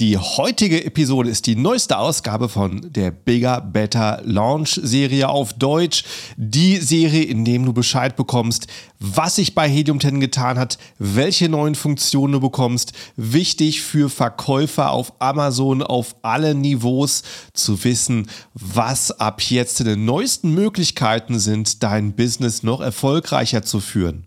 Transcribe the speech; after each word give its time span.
Die 0.00 0.16
heutige 0.16 0.82
Episode 0.86 1.28
ist 1.28 1.46
die 1.46 1.56
neueste 1.56 1.98
Ausgabe 1.98 2.48
von 2.48 2.90
der 2.90 3.10
Bigger 3.10 3.60
Better 3.60 4.22
Launch 4.24 4.80
Serie 4.82 5.28
auf 5.28 5.52
Deutsch. 5.52 6.04
Die 6.38 6.78
Serie, 6.78 7.24
in 7.24 7.44
dem 7.44 7.66
du 7.66 7.74
Bescheid 7.74 8.16
bekommst, 8.16 8.66
was 8.98 9.36
sich 9.36 9.54
bei 9.54 9.68
Helium 9.68 10.00
10 10.00 10.18
getan 10.20 10.58
hat, 10.58 10.78
welche 10.98 11.50
neuen 11.50 11.74
Funktionen 11.74 12.32
du 12.32 12.40
bekommst. 12.40 12.94
Wichtig 13.16 13.82
für 13.82 14.08
Verkäufer 14.08 14.90
auf 14.90 15.12
Amazon 15.20 15.82
auf 15.82 16.16
allen 16.22 16.62
Niveaus 16.62 17.22
zu 17.52 17.84
wissen, 17.84 18.30
was 18.54 19.10
ab 19.20 19.42
jetzt 19.42 19.80
die 19.80 19.96
neuesten 19.96 20.54
Möglichkeiten 20.54 21.38
sind, 21.38 21.82
dein 21.82 22.14
Business 22.14 22.62
noch 22.62 22.80
erfolgreicher 22.80 23.64
zu 23.64 23.80
führen. 23.80 24.26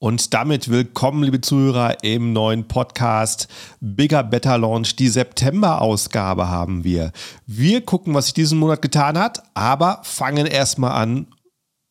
Und 0.00 0.32
damit 0.32 0.70
willkommen, 0.70 1.24
liebe 1.24 1.40
Zuhörer, 1.40 2.04
im 2.04 2.32
neuen 2.32 2.68
Podcast 2.68 3.48
Bigger 3.80 4.22
Better 4.22 4.56
Launch. 4.56 4.94
Die 4.94 5.08
September-Ausgabe 5.08 6.48
haben 6.48 6.84
wir. 6.84 7.10
Wir 7.46 7.80
gucken, 7.80 8.14
was 8.14 8.26
sich 8.26 8.34
diesen 8.34 8.60
Monat 8.60 8.80
getan 8.80 9.18
hat, 9.18 9.42
aber 9.54 10.00
fangen 10.04 10.46
erstmal 10.46 10.92
an 10.92 11.26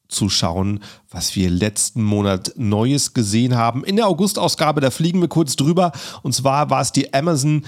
zu 0.08 0.30
schauen, 0.30 0.80
was 1.10 1.36
wir 1.36 1.50
letzten 1.50 2.02
Monat 2.02 2.54
Neues 2.56 3.14
gesehen 3.14 3.58
haben. 3.58 3.84
In 3.84 3.98
der 3.98 4.08
August-Ausgabe, 4.08 4.80
da 4.80 4.90
fliegen 4.90 5.20
wir 5.20 5.28
kurz 5.28 5.58
drüber. 5.58 5.92
Und 6.24 6.32
zwar 6.32 6.70
war 6.70 6.80
es 6.80 6.94
die 6.94 7.14
Amazon 7.14 7.66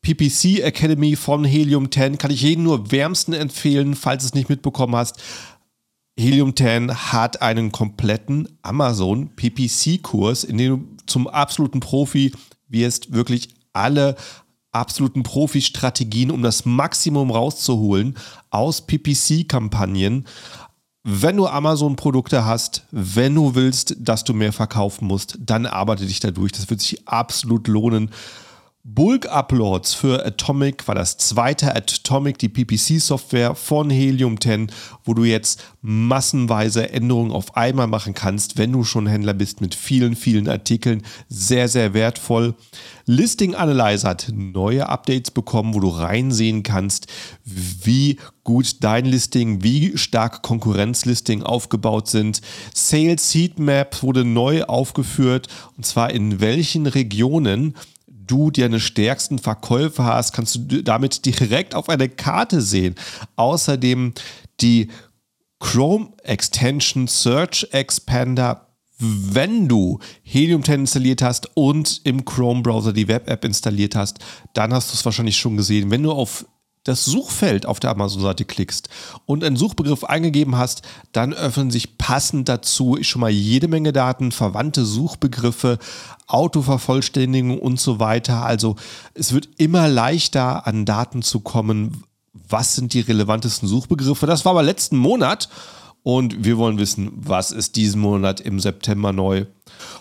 PPC 0.00 0.60
Academy 0.64 1.16
von 1.16 1.44
Helium 1.44 1.92
10. 1.92 2.16
Kann 2.16 2.30
ich 2.30 2.40
jedem 2.40 2.64
nur 2.64 2.90
wärmsten 2.90 3.34
empfehlen, 3.34 3.94
falls 3.94 4.22
du 4.22 4.28
es 4.28 4.34
nicht 4.34 4.48
mitbekommen 4.48 4.96
hast. 4.96 5.22
Helium 6.22 6.54
10 6.54 7.12
hat 7.12 7.42
einen 7.42 7.72
kompletten 7.72 8.48
Amazon 8.62 9.30
PPC-Kurs, 9.34 10.44
in 10.44 10.56
dem 10.56 10.76
du 10.76 11.04
zum 11.06 11.26
absoluten 11.26 11.80
Profi 11.80 12.32
wirst, 12.68 13.12
wirklich 13.12 13.48
alle 13.72 14.14
absoluten 14.70 15.24
Profi-Strategien, 15.24 16.30
um 16.30 16.42
das 16.42 16.64
Maximum 16.64 17.32
rauszuholen 17.32 18.16
aus 18.50 18.86
PPC-Kampagnen. 18.86 20.28
Wenn 21.02 21.36
du 21.36 21.48
Amazon-Produkte 21.48 22.44
hast, 22.44 22.86
wenn 22.92 23.34
du 23.34 23.56
willst, 23.56 23.96
dass 23.98 24.22
du 24.22 24.32
mehr 24.32 24.52
verkaufen 24.52 25.08
musst, 25.08 25.38
dann 25.40 25.66
arbeite 25.66 26.06
dich 26.06 26.20
da 26.20 26.30
durch. 26.30 26.52
Das 26.52 26.70
wird 26.70 26.80
sich 26.80 27.08
absolut 27.08 27.66
lohnen. 27.66 28.10
Bulk-Uploads 28.84 29.94
für 29.94 30.26
Atomic 30.26 30.88
war 30.88 30.96
das 30.96 31.16
zweite 31.16 31.76
Atomic, 31.76 32.38
die 32.38 32.48
PPC-Software 32.48 33.54
von 33.54 33.90
Helium 33.90 34.40
10, 34.40 34.72
wo 35.04 35.14
du 35.14 35.22
jetzt 35.22 35.62
massenweise 35.82 36.90
Änderungen 36.90 37.30
auf 37.30 37.56
einmal 37.56 37.86
machen 37.86 38.12
kannst, 38.12 38.58
wenn 38.58 38.72
du 38.72 38.82
schon 38.82 39.06
Händler 39.06 39.34
bist 39.34 39.60
mit 39.60 39.76
vielen, 39.76 40.16
vielen 40.16 40.48
Artikeln. 40.48 41.04
Sehr, 41.28 41.68
sehr 41.68 41.94
wertvoll. 41.94 42.56
Listing 43.06 43.54
Analyzer 43.54 44.08
hat 44.08 44.32
neue 44.34 44.88
Updates 44.88 45.30
bekommen, 45.30 45.74
wo 45.74 45.80
du 45.80 45.88
reinsehen 45.88 46.64
kannst, 46.64 47.06
wie 47.44 48.18
gut 48.42 48.78
dein 48.82 49.04
Listing, 49.04 49.62
wie 49.62 49.96
stark 49.96 50.42
Konkurrenzlisting 50.42 51.44
aufgebaut 51.44 52.08
sind. 52.08 52.40
Sales 52.74 53.32
Heatmap 53.32 54.02
wurde 54.02 54.24
neu 54.24 54.64
aufgeführt 54.64 55.46
und 55.76 55.86
zwar 55.86 56.10
in 56.10 56.40
welchen 56.40 56.86
Regionen 56.86 57.76
du 58.26 58.50
deine 58.50 58.80
stärksten 58.80 59.38
Verkäufe 59.38 60.04
hast, 60.04 60.32
kannst 60.32 60.54
du 60.56 60.82
damit 60.82 61.24
direkt 61.24 61.74
auf 61.74 61.88
eine 61.88 62.08
Karte 62.08 62.60
sehen. 62.60 62.94
Außerdem 63.36 64.14
die 64.60 64.88
Chrome 65.58 66.12
Extension 66.24 67.06
Search 67.06 67.68
Expander 67.70 68.68
wenn 69.02 69.68
du 69.68 69.98
Helium 70.22 70.62
10 70.62 70.80
installiert 70.80 71.22
hast 71.22 71.50
und 71.56 72.00
im 72.04 72.24
Chrome-Browser 72.24 72.92
die 72.92 73.08
Web-App 73.08 73.44
installiert 73.44 73.96
hast, 73.96 74.20
dann 74.54 74.72
hast 74.72 74.92
du 74.92 74.94
es 74.94 75.04
wahrscheinlich 75.04 75.36
schon 75.36 75.56
gesehen. 75.56 75.90
Wenn 75.90 76.04
du 76.04 76.12
auf 76.12 76.46
das 76.84 77.04
Suchfeld 77.04 77.66
auf 77.66 77.80
der 77.80 77.90
Amazon-Seite 77.90 78.44
klickst 78.44 78.88
und 79.24 79.44
einen 79.44 79.56
Suchbegriff 79.56 80.04
eingegeben 80.04 80.56
hast, 80.56 80.82
dann 81.12 81.32
öffnen 81.32 81.70
sich 81.70 81.96
passend 81.96 82.48
dazu 82.48 82.98
schon 83.02 83.20
mal 83.20 83.30
jede 83.30 83.68
Menge 83.68 83.92
Daten, 83.92 84.32
verwandte 84.32 84.84
Suchbegriffe, 84.84 85.78
Autovervollständigung 86.26 87.58
und 87.58 87.78
so 87.80 88.00
weiter. 88.00 88.44
Also 88.44 88.76
es 89.14 89.32
wird 89.32 89.48
immer 89.58 89.88
leichter 89.88 90.66
an 90.66 90.84
Daten 90.84 91.22
zu 91.22 91.40
kommen. 91.40 92.04
Was 92.32 92.74
sind 92.74 92.94
die 92.94 93.00
relevantesten 93.00 93.68
Suchbegriffe? 93.68 94.26
Das 94.26 94.44
war 94.44 94.50
aber 94.50 94.62
letzten 94.62 94.96
Monat 94.96 95.48
und 96.02 96.44
wir 96.44 96.58
wollen 96.58 96.78
wissen, 96.78 97.12
was 97.14 97.52
ist 97.52 97.76
diesen 97.76 98.00
Monat 98.00 98.40
im 98.40 98.58
September 98.58 99.12
neu. 99.12 99.46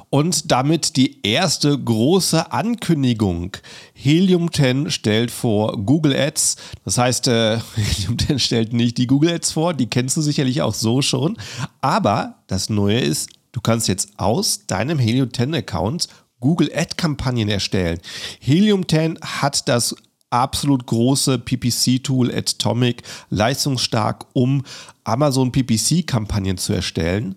Und 0.09 0.51
damit 0.51 0.97
die 0.97 1.25
erste 1.25 1.77
große 1.77 2.51
Ankündigung. 2.51 3.55
Helium 3.93 4.51
10 4.51 4.91
stellt 4.91 5.31
vor 5.31 5.77
Google 5.77 6.15
Ads. 6.15 6.57
Das 6.83 6.97
heißt, 6.97 7.27
äh, 7.27 7.59
Helium 7.75 8.17
10 8.17 8.39
stellt 8.39 8.73
nicht 8.73 8.97
die 8.97 9.07
Google 9.07 9.31
Ads 9.31 9.51
vor, 9.51 9.73
die 9.73 9.87
kennst 9.87 10.17
du 10.17 10.21
sicherlich 10.21 10.61
auch 10.61 10.73
so 10.73 11.01
schon. 11.01 11.37
Aber 11.81 12.43
das 12.47 12.69
Neue 12.69 12.99
ist, 12.99 13.29
du 13.51 13.61
kannst 13.61 13.87
jetzt 13.87 14.09
aus 14.17 14.65
deinem 14.65 14.99
Helium 14.99 15.31
10 15.33 15.55
Account 15.55 16.07
Google 16.39 16.71
Ad 16.75 16.95
Kampagnen 16.97 17.47
erstellen. 17.47 17.99
Helium 18.39 18.87
10 18.87 19.19
hat 19.21 19.69
das 19.69 19.95
absolut 20.31 20.87
große 20.87 21.37
PPC-Tool 21.37 22.33
Atomic 22.33 23.03
leistungsstark, 23.29 24.25
um 24.33 24.63
Amazon 25.03 25.51
PPC-Kampagnen 25.51 26.57
zu 26.57 26.73
erstellen. 26.73 27.35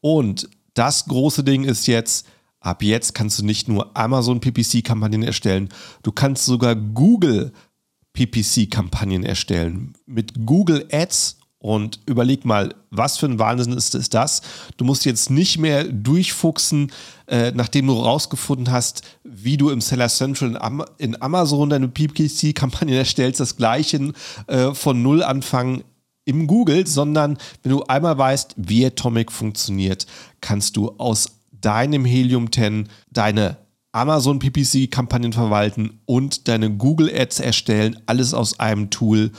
Und 0.00 0.48
das 0.74 1.06
große 1.06 1.44
Ding 1.44 1.64
ist 1.64 1.86
jetzt, 1.86 2.26
ab 2.60 2.82
jetzt 2.82 3.14
kannst 3.14 3.38
du 3.38 3.44
nicht 3.44 3.68
nur 3.68 3.96
Amazon 3.96 4.40
PPC-Kampagnen 4.40 5.22
erstellen, 5.22 5.68
du 6.02 6.10
kannst 6.10 6.44
sogar 6.44 6.74
Google 6.74 7.52
PPC-Kampagnen 8.14 9.24
erstellen. 9.24 9.92
Mit 10.06 10.46
Google 10.46 10.88
Ads 10.90 11.39
und 11.62 12.00
überleg 12.06 12.46
mal, 12.46 12.74
was 12.90 13.18
für 13.18 13.26
ein 13.26 13.38
Wahnsinn 13.38 13.74
ist, 13.74 13.94
ist 13.94 14.14
das? 14.14 14.40
Du 14.78 14.84
musst 14.84 15.04
jetzt 15.04 15.30
nicht 15.30 15.58
mehr 15.58 15.84
durchfuchsen, 15.84 16.90
äh, 17.26 17.52
nachdem 17.54 17.86
du 17.86 17.92
rausgefunden 17.92 18.72
hast, 18.72 19.02
wie 19.24 19.58
du 19.58 19.68
im 19.68 19.82
Seller 19.82 20.08
Central 20.08 20.58
in, 20.98 21.12
in 21.12 21.22
Amazon 21.22 21.68
deine 21.68 21.88
PPC-Kampagne 21.88 22.96
erstellst, 22.96 23.40
das 23.40 23.56
gleiche 23.58 24.12
äh, 24.46 24.72
von 24.72 25.02
Null 25.02 25.22
anfangen 25.22 25.84
im 26.24 26.46
Google, 26.46 26.86
sondern 26.86 27.36
wenn 27.62 27.72
du 27.72 27.82
einmal 27.84 28.16
weißt, 28.16 28.54
wie 28.56 28.86
Atomic 28.86 29.30
funktioniert, 29.30 30.06
kannst 30.40 30.78
du 30.78 30.90
aus 30.96 31.28
deinem 31.52 32.06
Helium 32.06 32.50
10 32.50 32.88
deine 33.10 33.58
Amazon 33.92 34.38
PPC-Kampagnen 34.38 35.32
verwalten 35.32 36.00
und 36.06 36.46
deine 36.46 36.70
Google 36.70 37.10
Ads 37.12 37.40
erstellen, 37.40 38.00
alles 38.06 38.34
aus 38.34 38.60
einem 38.60 38.90
Tool, 38.90 39.32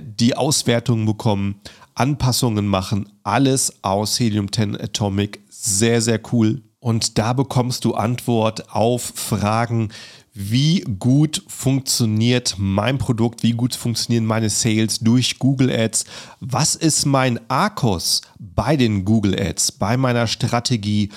die 0.00 0.36
Auswertungen 0.36 1.06
bekommen, 1.06 1.60
Anpassungen 1.94 2.66
machen, 2.66 3.08
alles 3.22 3.72
aus 3.82 4.18
Helium 4.18 4.50
10 4.50 4.80
Atomic. 4.80 5.40
Sehr, 5.48 6.00
sehr 6.00 6.20
cool. 6.32 6.62
Und 6.80 7.16
da 7.18 7.32
bekommst 7.32 7.84
du 7.84 7.94
Antwort 7.94 8.70
auf 8.70 9.02
Fragen, 9.14 9.90
wie 10.34 10.80
gut 10.98 11.42
funktioniert 11.46 12.56
mein 12.58 12.98
Produkt, 12.98 13.42
wie 13.42 13.52
gut 13.52 13.74
funktionieren 13.74 14.26
meine 14.26 14.50
Sales 14.50 14.98
durch 14.98 15.38
Google 15.38 15.70
Ads, 15.70 16.04
was 16.40 16.74
ist 16.74 17.06
mein 17.06 17.38
ARCOS 17.48 18.22
bei 18.38 18.76
den 18.76 19.04
Google 19.04 19.40
Ads, 19.40 19.72
bei 19.72 19.96
meiner 19.96 20.26
Strategie, 20.26 21.10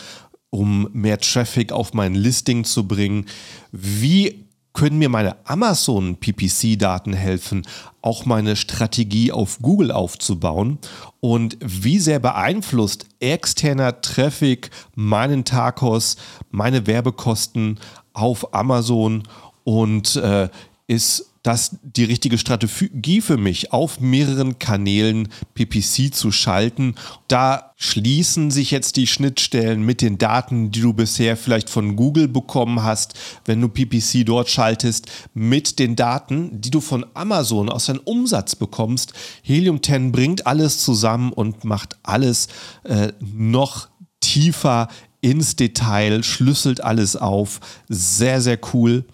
um 0.52 0.88
mehr 0.94 1.20
Traffic 1.20 1.72
auf 1.72 1.94
mein 1.94 2.14
Listing 2.14 2.64
zu 2.64 2.88
bringen? 2.88 3.26
Wie 3.72 4.47
können 4.78 5.00
mir 5.00 5.10
meine 5.10 5.36
Amazon 5.44 6.18
PPC-Daten 6.18 7.14
helfen, 7.14 7.66
auch 8.04 8.26
meine 8.26 8.56
Strategie 8.56 9.32
auf 9.32 9.58
Google 9.60 9.92
aufzubauen? 9.92 10.78
Und 11.20 11.58
wie 11.62 11.98
sehr 11.98 12.20
beeinflusst 12.20 13.08
externer 13.20 14.02
Traffic 14.02 14.70
meinen 14.94 15.46
Tacos, 15.46 16.16
meine 16.52 16.86
Werbekosten 16.86 17.80
auf 18.14 18.54
Amazon? 18.54 19.24
Und 19.64 20.16
äh, 20.18 20.48
ist 20.88 21.26
das 21.44 21.78
die 21.82 22.04
richtige 22.04 22.38
Strategie 22.38 23.22
für 23.22 23.38
mich, 23.38 23.72
auf 23.72 24.02
mehreren 24.02 24.60
Kanälen 24.60 25.30
PPC 25.54 26.14
zu 26.14 26.32
schalten. 26.32 26.96
Da 27.30 27.72
schließen 27.78 28.52
sich 28.52 28.72
jetzt 28.72 28.98
die 28.98 29.08
Schnittstellen 29.08 29.82
mit 29.82 30.02
den 30.02 30.18
Daten, 30.18 30.72
die 30.72 30.82
du 30.82 30.92
bisher 30.92 31.38
vielleicht 31.38 31.70
von 31.70 31.96
Google 31.96 32.28
bekommen 32.28 32.84
hast, 32.84 33.14
wenn 33.46 33.62
du 33.62 33.70
PPC 33.70 34.26
dort 34.26 34.50
schaltest, 34.50 35.08
mit 35.34 35.80
den 35.80 35.96
Daten, 35.96 36.60
die 36.60 36.72
du 36.72 36.82
von 36.82 37.06
Amazon 37.14 37.70
aus 37.70 37.86
deinem 37.86 38.02
Umsatz 38.04 38.56
bekommst. 38.56 39.14
Helium 39.42 39.82
10 39.82 40.12
bringt 40.12 40.48
alles 40.48 40.80
zusammen 40.80 41.32
und 41.32 41.64
macht 41.64 41.98
alles 42.04 42.50
äh, 42.84 43.14
noch 43.22 43.88
tiefer 44.20 44.90
ins 45.22 45.56
Detail, 45.56 46.24
schlüsselt 46.24 46.84
alles 46.84 47.16
auf. 47.16 47.60
Sehr, 47.90 48.42
sehr 48.42 48.60
cool. 48.74 49.06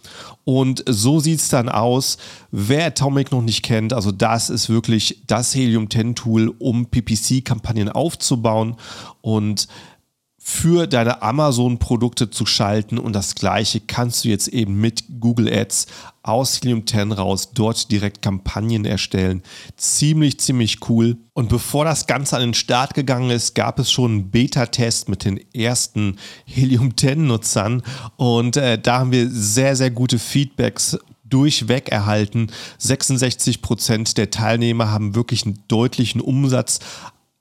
Und 0.44 0.84
so 0.88 1.20
sieht 1.20 1.40
es 1.40 1.50
dann 1.50 1.70
aus. 1.70 2.18
Wer 2.52 2.88
Atomic 2.88 3.32
noch 3.32 3.42
nicht 3.42 3.64
kennt, 3.64 3.94
also 3.94 4.12
das 4.12 4.50
ist 4.50 4.70
wirklich 4.70 5.24
das 5.28 5.56
Helium 5.56 5.90
10 5.90 6.16
Tool, 6.16 6.54
um 6.60 6.88
PPC-Kampagnen 6.88 7.90
aufzubauen. 7.90 8.76
Und 9.22 9.68
für 10.46 10.88
deine 10.88 11.22
Amazon-Produkte 11.22 12.30
zu 12.30 12.46
schalten. 12.46 12.98
Und 12.98 13.14
das 13.14 13.34
gleiche 13.34 13.80
kannst 13.80 14.26
du 14.26 14.30
jetzt 14.30 14.50
eben 14.50 14.76
mit 14.76 15.06
Google 15.22 15.48
Ads 15.48 15.88
aus 16.22 16.60
Helium 16.62 16.86
10 16.86 17.14
raus 17.14 17.52
dort 17.54 17.90
direkt 17.90 18.22
Kampagnen 18.22 18.84
erstellen. 18.84 19.42
Ziemlich, 19.78 20.42
ziemlich 20.42 20.90
cool. 20.90 21.16
Und 21.32 21.48
bevor 21.48 21.86
das 21.86 22.08
Ganze 22.08 22.36
an 22.36 22.42
den 22.42 22.54
Start 22.54 22.94
gegangen 22.94 23.30
ist, 23.30 23.56
gab 23.56 23.80
es 23.80 23.90
schon 23.90 24.12
einen 24.12 24.32
Beta-Test 24.32 25.08
mit 25.08 25.24
den 25.24 25.40
ersten 25.54 26.18
Helium 26.44 26.90
10-Nutzern. 26.92 27.82
Und 28.18 28.58
äh, 28.58 28.78
da 28.78 29.00
haben 29.00 29.14
wir 29.14 29.30
sehr, 29.30 29.78
sehr 29.78 29.92
gute 29.92 30.20
Feedbacks 30.20 31.00
durchweg 31.24 31.88
erhalten. 31.88 32.48
66 32.80 33.62
Prozent 33.62 34.18
der 34.18 34.30
Teilnehmer 34.30 34.92
haben 34.92 35.16
wirklich 35.16 35.46
einen 35.46 35.64
deutlichen 35.70 36.20
Umsatz 36.20 36.80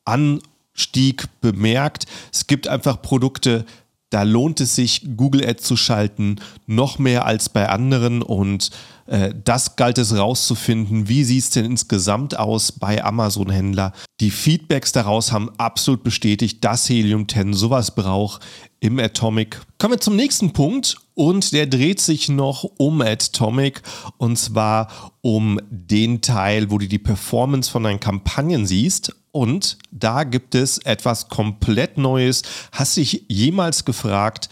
an 0.04 0.40
Stieg 0.74 1.26
bemerkt. 1.40 2.06
Es 2.32 2.46
gibt 2.46 2.68
einfach 2.68 3.02
Produkte, 3.02 3.64
da 4.12 4.24
lohnt 4.24 4.60
es 4.60 4.74
sich, 4.74 5.06
Google 5.16 5.46
Ads 5.48 5.62
zu 5.64 5.76
schalten, 5.76 6.36
noch 6.66 6.98
mehr 6.98 7.24
als 7.24 7.48
bei 7.48 7.70
anderen. 7.70 8.20
Und 8.20 8.70
äh, 9.06 9.34
das 9.42 9.76
galt 9.76 9.96
es 9.96 10.14
rauszufinden. 10.14 11.08
Wie 11.08 11.24
sieht 11.24 11.44
es 11.44 11.50
denn 11.50 11.64
insgesamt 11.64 12.38
aus 12.38 12.72
bei 12.72 13.02
Amazon-Händler? 13.02 13.92
Die 14.20 14.30
Feedbacks 14.30 14.92
daraus 14.92 15.32
haben 15.32 15.50
absolut 15.56 16.04
bestätigt, 16.04 16.62
dass 16.62 16.88
Helium 16.90 17.26
10 17.26 17.54
sowas 17.54 17.94
braucht 17.94 18.42
im 18.80 18.98
Atomic. 18.98 19.62
Kommen 19.78 19.94
wir 19.94 20.00
zum 20.00 20.16
nächsten 20.16 20.52
Punkt 20.52 20.98
und 21.14 21.52
der 21.54 21.66
dreht 21.66 22.00
sich 22.00 22.28
noch 22.28 22.64
um 22.64 23.00
Atomic 23.00 23.80
und 24.18 24.36
zwar 24.38 24.88
um 25.22 25.58
den 25.70 26.20
Teil, 26.20 26.70
wo 26.70 26.76
du 26.76 26.86
die 26.86 26.98
Performance 26.98 27.70
von 27.70 27.84
deinen 27.84 28.00
Kampagnen 28.00 28.66
siehst 28.66 29.14
und 29.32 29.78
da 29.90 30.24
gibt 30.24 30.54
es 30.54 30.78
etwas 30.78 31.28
komplett 31.28 31.98
Neues. 31.98 32.42
Hast 32.70 32.96
dich 32.96 33.24
jemals 33.28 33.84
gefragt, 33.84 34.48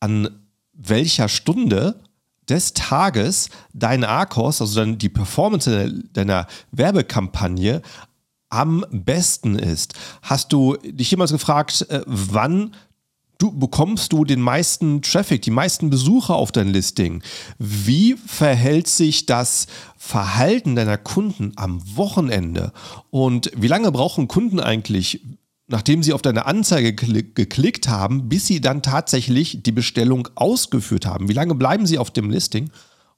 an 0.00 0.28
welcher 0.72 1.28
Stunde 1.28 2.00
des 2.48 2.74
Tages 2.74 3.50
dein 3.72 4.02
ARCOS, 4.02 4.60
also 4.60 4.80
dann 4.80 4.98
die 4.98 5.08
Performance 5.08 5.92
deiner 6.12 6.46
Werbekampagne, 6.72 7.82
am 8.48 8.84
besten 8.90 9.56
ist? 9.56 9.94
Hast 10.22 10.52
du 10.52 10.76
dich 10.82 11.12
jemals 11.12 11.30
gefragt, 11.30 11.86
äh, 11.88 12.02
wann 12.06 12.74
du 13.40 13.50
bekommst 13.50 14.12
du 14.12 14.24
den 14.24 14.40
meisten 14.40 15.02
Traffic, 15.02 15.42
die 15.42 15.50
meisten 15.50 15.90
Besucher 15.90 16.36
auf 16.36 16.52
dein 16.52 16.68
Listing. 16.68 17.22
Wie 17.58 18.14
verhält 18.14 18.86
sich 18.86 19.26
das 19.26 19.66
Verhalten 19.96 20.76
deiner 20.76 20.98
Kunden 20.98 21.52
am 21.56 21.82
Wochenende? 21.96 22.72
Und 23.10 23.50
wie 23.56 23.66
lange 23.66 23.90
brauchen 23.90 24.28
Kunden 24.28 24.60
eigentlich, 24.60 25.22
nachdem 25.66 26.02
sie 26.02 26.12
auf 26.12 26.22
deine 26.22 26.46
Anzeige 26.46 26.94
geklickt 26.94 27.88
haben, 27.88 28.28
bis 28.28 28.46
sie 28.46 28.60
dann 28.60 28.82
tatsächlich 28.82 29.62
die 29.62 29.72
Bestellung 29.72 30.28
ausgeführt 30.34 31.06
haben? 31.06 31.28
Wie 31.28 31.34
lange 31.34 31.54
bleiben 31.54 31.86
sie 31.86 31.98
auf 31.98 32.10
dem 32.10 32.30
Listing? 32.30 32.70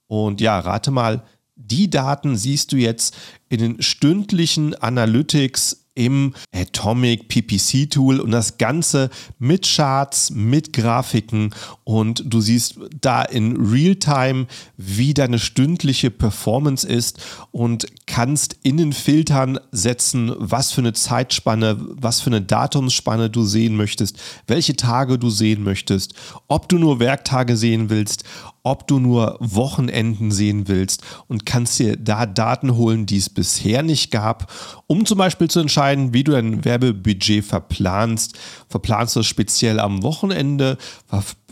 Und 0.07 0.41
ja, 0.41 0.59
rate 0.59 0.91
mal, 0.91 1.25
die 1.57 1.91
Daten 1.91 2.37
siehst 2.37 2.73
du 2.73 2.77
jetzt 2.77 3.17
in 3.49 3.59
den 3.59 3.83
stündlichen 3.83 4.75
Analytics 4.75 5.82
im 5.95 6.35
Atomic 6.55 7.29
PPC 7.29 7.91
Tool 7.91 8.21
und 8.21 8.31
das 8.31 8.59
Ganze 8.59 9.11
mit 9.39 9.67
Charts, 9.67 10.31
mit 10.31 10.73
Grafiken 10.73 11.55
und 11.85 12.23
du 12.27 12.41
siehst 12.41 12.79
da 13.01 13.23
in 13.23 13.57
Realtime, 13.57 14.47
wie 14.77 15.13
deine 15.13 15.39
stündliche 15.39 16.11
Performance 16.11 16.87
ist 16.87 17.21
und 17.51 17.87
kannst 18.07 18.57
in 18.63 18.79
den 18.79 18.93
Filtern 18.93 19.59
setzen, 19.71 20.33
was 20.39 20.73
für 20.73 20.81
eine 20.81 20.95
Zeitspanne, 20.95 21.77
was 21.81 22.21
für 22.21 22.31
eine 22.31 22.43
Datumsspanne 22.43 23.29
du 23.29 23.45
sehen 23.45 23.77
möchtest, 23.77 24.19
welche 24.47 24.77
Tage 24.77 25.19
du 25.19 25.31
sehen 25.31 25.63
möchtest, 25.63 26.15
ob 26.49 26.69
du 26.69 26.79
nur 26.79 27.01
Werktage 27.01 27.57
sehen 27.57 27.91
willst, 27.91 28.25
ob 28.63 28.87
du 28.87 29.01
nur 29.01 29.37
Wochenenden 29.41 30.31
sehen 30.31 30.69
willst 30.69 31.03
und 31.27 31.47
kannst 31.47 31.79
dir 31.79 31.97
da 31.97 32.27
Daten 32.27 32.77
holen, 32.77 33.07
die 33.07 33.17
es 33.17 33.29
bisher 33.29 33.83
nicht 33.83 34.11
gab, 34.11 34.53
um 34.87 35.05
zum 35.05 35.19
Beispiel 35.19 35.49
zu 35.49 35.61
entscheiden, 35.61 36.15
wie 36.15 36.25
du 36.25 36.33
dein 36.33 36.65
Werbebudget 36.65 37.45
verplanst. 37.45 38.39
Verplanst 38.69 39.17
du 39.17 39.21
es 39.21 39.27
speziell 39.27 39.81
am 39.81 40.03
Wochenende? 40.03 40.79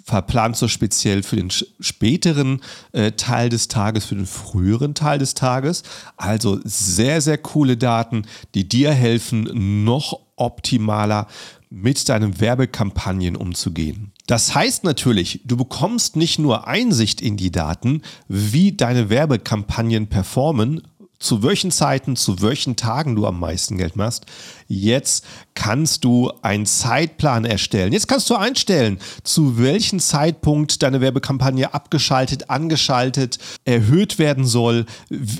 Verplanst 0.04 0.62
du 0.62 0.66
es 0.66 0.72
speziell 0.72 1.22
für 1.22 1.36
den 1.36 1.50
späteren 1.50 2.60
äh, 2.92 3.12
Teil 3.12 3.48
des 3.48 3.68
Tages, 3.68 4.04
für 4.04 4.14
den 4.14 4.26
früheren 4.26 4.94
Teil 4.94 5.18
des 5.18 5.34
Tages? 5.34 5.82
Also 6.16 6.60
sehr, 6.64 7.20
sehr 7.20 7.38
coole 7.38 7.76
Daten, 7.76 8.24
die 8.54 8.68
dir 8.68 8.92
helfen, 8.92 9.84
noch 9.84 10.20
optimaler 10.36 11.26
mit 11.70 12.08
deinen 12.08 12.40
Werbekampagnen 12.40 13.36
umzugehen. 13.36 14.12
Das 14.30 14.54
heißt 14.54 14.84
natürlich, 14.84 15.40
du 15.44 15.56
bekommst 15.56 16.14
nicht 16.14 16.38
nur 16.38 16.68
Einsicht 16.68 17.20
in 17.20 17.36
die 17.36 17.50
Daten, 17.50 18.02
wie 18.28 18.70
deine 18.70 19.10
Werbekampagnen 19.10 20.06
performen, 20.06 20.82
zu 21.18 21.42
welchen 21.42 21.72
Zeiten, 21.72 22.14
zu 22.14 22.40
welchen 22.40 22.76
Tagen 22.76 23.16
du 23.16 23.26
am 23.26 23.40
meisten 23.40 23.76
Geld 23.76 23.96
machst. 23.96 24.26
Jetzt 24.72 25.24
kannst 25.54 26.04
du 26.04 26.30
einen 26.42 26.64
Zeitplan 26.64 27.44
erstellen. 27.44 27.92
Jetzt 27.92 28.06
kannst 28.06 28.30
du 28.30 28.36
einstellen, 28.36 28.98
zu 29.24 29.58
welchem 29.58 29.98
Zeitpunkt 29.98 30.84
deine 30.84 31.00
Werbekampagne 31.00 31.74
abgeschaltet, 31.74 32.50
angeschaltet, 32.50 33.38
erhöht 33.64 34.20
werden 34.20 34.44
soll, 34.46 34.86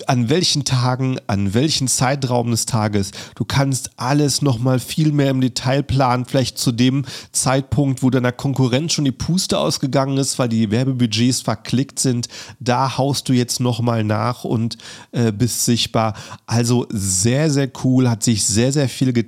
an 0.08 0.30
welchen 0.30 0.64
Tagen, 0.64 1.20
an 1.28 1.54
welchen 1.54 1.86
Zeitraum 1.86 2.50
des 2.50 2.66
Tages. 2.66 3.12
Du 3.36 3.44
kannst 3.44 3.92
alles 3.96 4.42
nochmal 4.42 4.80
viel 4.80 5.12
mehr 5.12 5.30
im 5.30 5.40
Detail 5.40 5.84
planen, 5.84 6.24
vielleicht 6.24 6.58
zu 6.58 6.72
dem 6.72 7.04
Zeitpunkt, 7.30 8.02
wo 8.02 8.10
deiner 8.10 8.32
Konkurrenz 8.32 8.94
schon 8.94 9.04
die 9.04 9.12
Puste 9.12 9.60
ausgegangen 9.60 10.18
ist, 10.18 10.40
weil 10.40 10.48
die 10.48 10.72
Werbebudgets 10.72 11.42
verklickt 11.42 12.00
sind. 12.00 12.26
Da 12.58 12.98
haust 12.98 13.28
du 13.28 13.32
jetzt 13.32 13.60
nochmal 13.60 14.02
nach 14.02 14.42
und 14.42 14.76
äh, 15.12 15.30
bist 15.30 15.64
sichtbar. 15.64 16.14
Also 16.46 16.88
sehr, 16.90 17.48
sehr 17.48 17.70
cool, 17.84 18.10
hat 18.10 18.24
sich 18.24 18.44
sehr, 18.44 18.72
sehr 18.72 18.88
viel 18.88 19.12
getan 19.12 19.19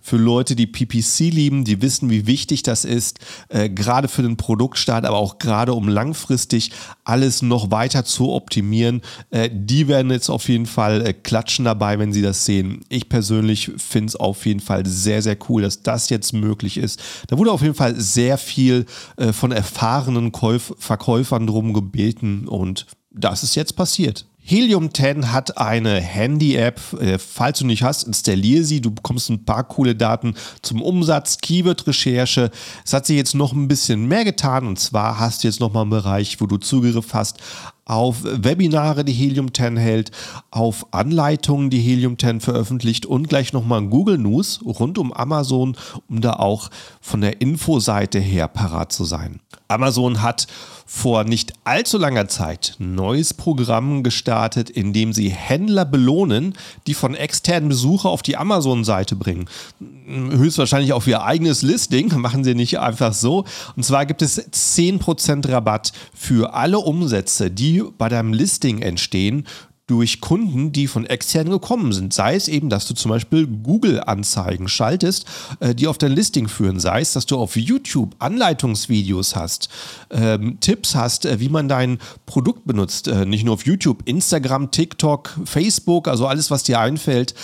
für 0.00 0.16
Leute, 0.16 0.56
die 0.56 0.66
PPC 0.66 1.32
lieben, 1.32 1.64
die 1.64 1.82
wissen, 1.82 2.10
wie 2.10 2.26
wichtig 2.26 2.62
das 2.62 2.84
ist, 2.84 3.18
äh, 3.48 3.68
gerade 3.68 4.08
für 4.08 4.22
den 4.22 4.36
Produktstart, 4.36 5.04
aber 5.04 5.16
auch 5.16 5.38
gerade 5.38 5.74
um 5.74 5.88
langfristig 5.88 6.70
alles 7.04 7.42
noch 7.42 7.70
weiter 7.70 8.04
zu 8.04 8.32
optimieren. 8.32 9.02
Äh, 9.30 9.50
die 9.52 9.88
werden 9.88 10.10
jetzt 10.10 10.30
auf 10.30 10.48
jeden 10.48 10.66
Fall 10.66 11.06
äh, 11.06 11.12
klatschen 11.12 11.64
dabei, 11.64 11.98
wenn 11.98 12.12
sie 12.12 12.22
das 12.22 12.44
sehen. 12.44 12.84
Ich 12.88 13.08
persönlich 13.08 13.70
finde 13.76 14.08
es 14.08 14.16
auf 14.16 14.46
jeden 14.46 14.60
Fall 14.60 14.86
sehr, 14.86 15.22
sehr 15.22 15.36
cool, 15.48 15.62
dass 15.62 15.82
das 15.82 16.08
jetzt 16.10 16.32
möglich 16.32 16.76
ist. 16.76 17.02
Da 17.28 17.38
wurde 17.38 17.52
auf 17.52 17.62
jeden 17.62 17.74
Fall 17.74 17.98
sehr 17.98 18.38
viel 18.38 18.86
äh, 19.16 19.32
von 19.32 19.52
erfahrenen 19.52 20.32
Käuf 20.32 20.74
Verkäufern 20.78 21.46
drum 21.46 21.72
gebeten 21.72 22.48
und 22.48 22.86
das 23.10 23.42
ist 23.42 23.54
jetzt 23.54 23.76
passiert. 23.76 24.26
Helium 24.46 24.92
10 24.92 25.32
hat 25.32 25.56
eine 25.56 25.98
Handy-App. 26.02 26.78
Äh, 27.00 27.18
falls 27.18 27.60
du 27.60 27.66
nicht 27.66 27.82
hast, 27.82 28.02
installiere 28.02 28.62
sie. 28.62 28.82
Du 28.82 28.90
bekommst 28.90 29.30
ein 29.30 29.46
paar 29.46 29.64
coole 29.64 29.94
Daten 29.94 30.34
zum 30.60 30.82
Umsatz, 30.82 31.38
Keyword-Recherche. 31.38 32.50
Es 32.84 32.92
hat 32.92 33.06
sich 33.06 33.16
jetzt 33.16 33.34
noch 33.34 33.54
ein 33.54 33.68
bisschen 33.68 34.06
mehr 34.06 34.22
getan 34.22 34.66
und 34.66 34.78
zwar 34.78 35.18
hast 35.18 35.42
du 35.42 35.48
jetzt 35.48 35.60
noch 35.60 35.72
mal 35.72 35.80
einen 35.80 35.90
Bereich, 35.90 36.42
wo 36.42 36.46
du 36.46 36.58
Zugriff 36.58 37.14
hast 37.14 37.38
auf 37.86 38.18
Webinare, 38.22 39.04
die 39.04 39.12
Helium 39.12 39.52
10 39.52 39.76
hält, 39.76 40.10
auf 40.50 40.92
Anleitungen, 40.92 41.70
die 41.70 41.80
Helium 41.80 42.18
10 42.18 42.40
veröffentlicht 42.40 43.06
und 43.06 43.28
gleich 43.28 43.52
nochmal 43.52 43.82
Google 43.82 44.18
News 44.18 44.60
rund 44.64 44.98
um 44.98 45.12
Amazon, 45.12 45.76
um 46.08 46.20
da 46.20 46.34
auch 46.34 46.70
von 47.00 47.20
der 47.20 47.40
Infoseite 47.40 48.18
her 48.18 48.48
parat 48.48 48.92
zu 48.92 49.04
sein. 49.04 49.40
Amazon 49.68 50.22
hat 50.22 50.46
vor 50.94 51.24
nicht 51.24 51.52
allzu 51.64 51.98
langer 51.98 52.28
Zeit 52.28 52.76
neues 52.78 53.34
Programm 53.34 54.04
gestartet, 54.04 54.70
in 54.70 54.92
dem 54.92 55.12
sie 55.12 55.28
Händler 55.28 55.84
belohnen, 55.84 56.54
die 56.86 56.94
von 56.94 57.16
externen 57.16 57.68
Besucher 57.68 58.10
auf 58.10 58.22
die 58.22 58.36
Amazon-Seite 58.36 59.16
bringen. 59.16 59.46
Höchstwahrscheinlich 60.06 60.92
auf 60.92 61.08
ihr 61.08 61.24
eigenes 61.24 61.62
Listing, 61.62 62.16
machen 62.20 62.44
sie 62.44 62.54
nicht 62.54 62.78
einfach 62.78 63.12
so. 63.12 63.44
Und 63.74 63.84
zwar 63.84 64.06
gibt 64.06 64.22
es 64.22 64.38
10% 64.40 65.50
Rabatt 65.50 65.92
für 66.14 66.54
alle 66.54 66.78
Umsätze, 66.78 67.50
die 67.50 67.82
bei 67.98 68.08
deinem 68.08 68.32
Listing 68.32 68.80
entstehen 68.80 69.48
durch 69.86 70.22
Kunden, 70.22 70.72
die 70.72 70.86
von 70.86 71.04
extern 71.04 71.50
gekommen 71.50 71.92
sind. 71.92 72.14
Sei 72.14 72.34
es 72.36 72.48
eben, 72.48 72.70
dass 72.70 72.88
du 72.88 72.94
zum 72.94 73.10
Beispiel 73.10 73.46
Google-Anzeigen 73.46 74.66
schaltest, 74.66 75.26
äh, 75.60 75.74
die 75.74 75.88
auf 75.88 75.98
dein 75.98 76.12
Listing 76.12 76.48
führen. 76.48 76.80
Sei 76.80 77.02
es, 77.02 77.12
dass 77.12 77.26
du 77.26 77.36
auf 77.36 77.56
YouTube 77.56 78.14
Anleitungsvideos 78.18 79.36
hast, 79.36 79.68
ähm, 80.10 80.58
Tipps 80.60 80.94
hast, 80.94 81.26
äh, 81.26 81.38
wie 81.38 81.50
man 81.50 81.68
dein 81.68 81.98
Produkt 82.24 82.66
benutzt. 82.66 83.08
Äh, 83.08 83.26
nicht 83.26 83.44
nur 83.44 83.52
auf 83.52 83.66
YouTube, 83.66 84.02
Instagram, 84.06 84.70
TikTok, 84.70 85.38
Facebook, 85.44 86.08
also 86.08 86.26
alles, 86.26 86.50
was 86.50 86.62
dir 86.62 86.80
einfällt. 86.80 87.34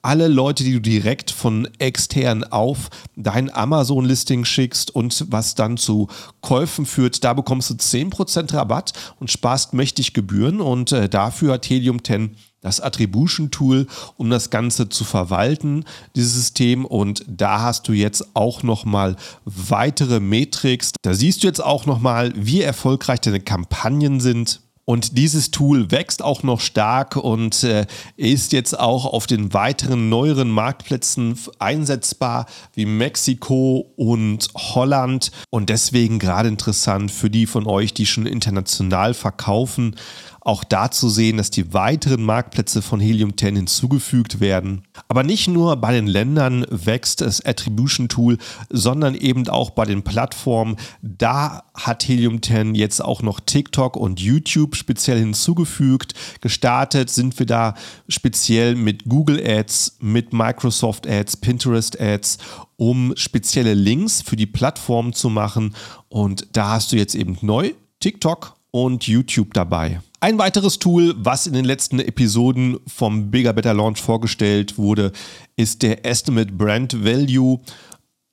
Alle 0.00 0.28
Leute, 0.28 0.64
die 0.64 0.72
du 0.72 0.80
direkt 0.80 1.30
von 1.30 1.68
extern 1.78 2.44
auf 2.44 2.88
dein 3.14 3.52
Amazon-Listing 3.52 4.46
schickst 4.46 4.94
und 4.94 5.26
was 5.28 5.54
dann 5.54 5.76
zu 5.76 6.08
Käufen 6.40 6.86
führt, 6.86 7.22
da 7.24 7.34
bekommst 7.34 7.68
du 7.68 7.74
10% 7.74 8.54
Rabatt 8.54 8.94
und 9.20 9.30
sparst 9.30 9.74
mächtig 9.74 10.14
Gebühren 10.14 10.62
und 10.62 10.92
dafür 11.10 11.54
hat 11.54 11.68
Helium 11.68 11.89
Helium 11.90 12.04
10 12.04 12.36
das 12.62 12.80
Attribution 12.80 13.50
Tool, 13.50 13.86
um 14.18 14.28
das 14.28 14.50
Ganze 14.50 14.90
zu 14.90 15.04
verwalten, 15.04 15.84
dieses 16.14 16.34
System. 16.34 16.84
Und 16.84 17.24
da 17.26 17.62
hast 17.62 17.88
du 17.88 17.92
jetzt 17.92 18.36
auch 18.36 18.62
nochmal 18.62 19.16
weitere 19.46 20.20
Metrics. 20.20 20.92
Da 21.00 21.14
siehst 21.14 21.42
du 21.42 21.46
jetzt 21.46 21.64
auch 21.64 21.86
nochmal, 21.86 22.32
wie 22.36 22.60
erfolgreich 22.60 23.22
deine 23.22 23.40
Kampagnen 23.40 24.20
sind. 24.20 24.60
Und 24.84 25.16
dieses 25.16 25.52
Tool 25.52 25.90
wächst 25.92 26.20
auch 26.20 26.42
noch 26.42 26.60
stark 26.60 27.14
und 27.16 27.62
äh, 27.62 27.86
ist 28.16 28.52
jetzt 28.52 28.78
auch 28.78 29.06
auf 29.06 29.28
den 29.28 29.54
weiteren 29.54 30.08
neueren 30.08 30.50
Marktplätzen 30.50 31.38
einsetzbar, 31.60 32.46
wie 32.74 32.86
Mexiko 32.86 33.92
und 33.96 34.48
Holland. 34.56 35.30
Und 35.48 35.68
deswegen 35.70 36.18
gerade 36.18 36.48
interessant 36.48 37.12
für 37.12 37.30
die 37.30 37.46
von 37.46 37.66
euch, 37.68 37.94
die 37.94 38.04
schon 38.04 38.26
international 38.26 39.14
verkaufen 39.14 39.94
auch 40.40 40.64
da 40.64 40.90
zu 40.90 41.08
sehen, 41.08 41.36
dass 41.36 41.50
die 41.50 41.72
weiteren 41.72 42.22
Marktplätze 42.22 42.82
von 42.82 43.00
Helium 43.00 43.36
10 43.36 43.56
hinzugefügt 43.56 44.40
werden. 44.40 44.82
Aber 45.08 45.22
nicht 45.22 45.48
nur 45.48 45.76
bei 45.76 45.92
den 45.92 46.06
Ländern 46.06 46.66
wächst 46.70 47.20
das 47.20 47.44
Attribution 47.44 48.08
Tool, 48.08 48.38
sondern 48.70 49.14
eben 49.14 49.48
auch 49.48 49.70
bei 49.70 49.84
den 49.84 50.02
Plattformen. 50.02 50.76
Da 51.02 51.64
hat 51.74 52.08
Helium 52.08 52.42
10 52.42 52.74
jetzt 52.74 53.04
auch 53.04 53.22
noch 53.22 53.40
TikTok 53.40 53.96
und 53.96 54.20
YouTube 54.20 54.76
speziell 54.76 55.18
hinzugefügt. 55.18 56.14
Gestartet 56.40 57.10
sind 57.10 57.38
wir 57.38 57.46
da 57.46 57.74
speziell 58.08 58.74
mit 58.74 59.04
Google 59.08 59.40
Ads, 59.44 59.98
mit 60.00 60.32
Microsoft 60.32 61.06
Ads, 61.06 61.36
Pinterest 61.38 62.00
Ads 62.00 62.38
um 62.80 63.12
spezielle 63.14 63.74
Links 63.74 64.22
für 64.22 64.36
die 64.36 64.46
Plattform 64.46 65.12
zu 65.12 65.28
machen. 65.28 65.74
Und 66.08 66.48
da 66.52 66.70
hast 66.70 66.92
du 66.92 66.96
jetzt 66.96 67.14
eben 67.14 67.36
neu 67.42 67.74
TikTok 68.00 68.54
und 68.70 69.06
YouTube 69.06 69.54
dabei. 69.54 70.00
Ein 70.20 70.38
weiteres 70.38 70.78
Tool, 70.78 71.14
was 71.18 71.46
in 71.46 71.54
den 71.54 71.64
letzten 71.64 71.98
Episoden 71.98 72.78
vom 72.86 73.30
Bigger 73.30 73.52
Better 73.52 73.74
Launch 73.74 74.00
vorgestellt 74.00 74.76
wurde, 74.76 75.12
ist 75.56 75.82
der 75.82 76.04
Estimate 76.04 76.52
Brand 76.52 77.04
Value. 77.04 77.60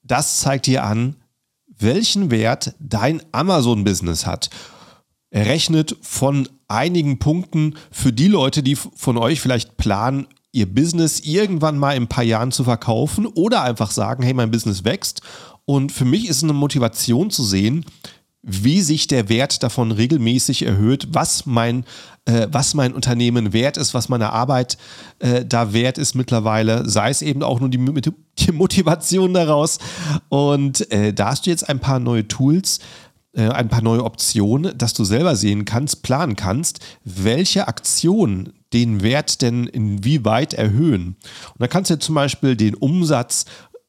Das 0.03 0.39
zeigt 0.39 0.65
dir 0.65 0.83
an, 0.83 1.15
welchen 1.79 2.31
Wert 2.31 2.75
dein 2.79 3.21
Amazon-Business 3.31 4.25
hat. 4.25 4.49
Er 5.29 5.45
rechnet 5.45 5.95
von 6.01 6.49
einigen 6.67 7.19
Punkten 7.19 7.75
für 7.91 8.11
die 8.11 8.27
Leute, 8.27 8.63
die 8.63 8.75
von 8.75 9.17
euch 9.17 9.39
vielleicht 9.39 9.77
planen, 9.77 10.27
ihr 10.51 10.73
Business 10.73 11.19
irgendwann 11.19 11.77
mal 11.77 11.95
in 11.95 12.03
ein 12.03 12.09
paar 12.09 12.23
Jahren 12.23 12.51
zu 12.51 12.63
verkaufen 12.63 13.25
oder 13.25 13.63
einfach 13.63 13.91
sagen, 13.91 14.23
hey, 14.23 14.33
mein 14.33 14.51
Business 14.51 14.83
wächst. 14.83 15.21
Und 15.65 15.91
für 15.91 16.05
mich 16.05 16.29
ist 16.29 16.37
es 16.37 16.43
eine 16.43 16.53
Motivation 16.53 17.29
zu 17.29 17.43
sehen, 17.43 17.85
wie 18.47 18.81
sich 18.81 19.07
der 19.07 19.27
Wert 19.27 19.61
davon 19.61 19.91
regelmäßig 19.91 20.65
erhöht, 20.65 21.09
was 21.11 21.45
mein, 21.45 21.83
äh, 22.25 22.47
was 22.49 22.73
mein 22.73 22.93
Unternehmen 22.93 23.51
wert 23.51 23.75
ist, 23.75 23.93
was 23.93 24.07
meine 24.07 24.31
Arbeit 24.31 24.77
äh, 25.19 25.45
da 25.45 25.73
wert 25.73 25.97
ist 25.97 26.15
mittlerweile, 26.15 26.89
sei 26.89 27.09
es 27.09 27.21
eben 27.21 27.43
auch 27.43 27.59
nur 27.59 27.69
die, 27.69 27.79
die 28.39 28.51
Motivation 28.53 29.33
daraus. 29.33 29.79
Und 30.29 30.89
äh, 30.91 31.13
da 31.13 31.31
hast 31.31 31.45
du 31.45 31.49
jetzt 31.49 31.67
ein 31.67 31.79
paar 31.79 31.99
neue 31.99 32.25
Tools, 32.25 32.79
äh, 33.33 33.49
ein 33.49 33.67
paar 33.67 33.81
neue 33.81 34.05
Optionen, 34.05 34.77
dass 34.77 34.93
du 34.93 35.03
selber 35.03 35.35
sehen 35.35 35.65
kannst, 35.65 36.01
planen 36.01 36.37
kannst, 36.37 36.79
welche 37.03 37.67
Aktionen 37.67 38.53
den 38.73 39.01
Wert 39.01 39.41
denn 39.41 39.67
inwieweit 39.67 40.53
erhöhen. 40.53 41.15
Und 41.53 41.59
da 41.59 41.67
kannst 41.67 41.91
du 41.91 41.99
zum 41.99 42.15
Beispiel 42.15 42.55
den 42.55 42.75
Umsatz 42.75 43.45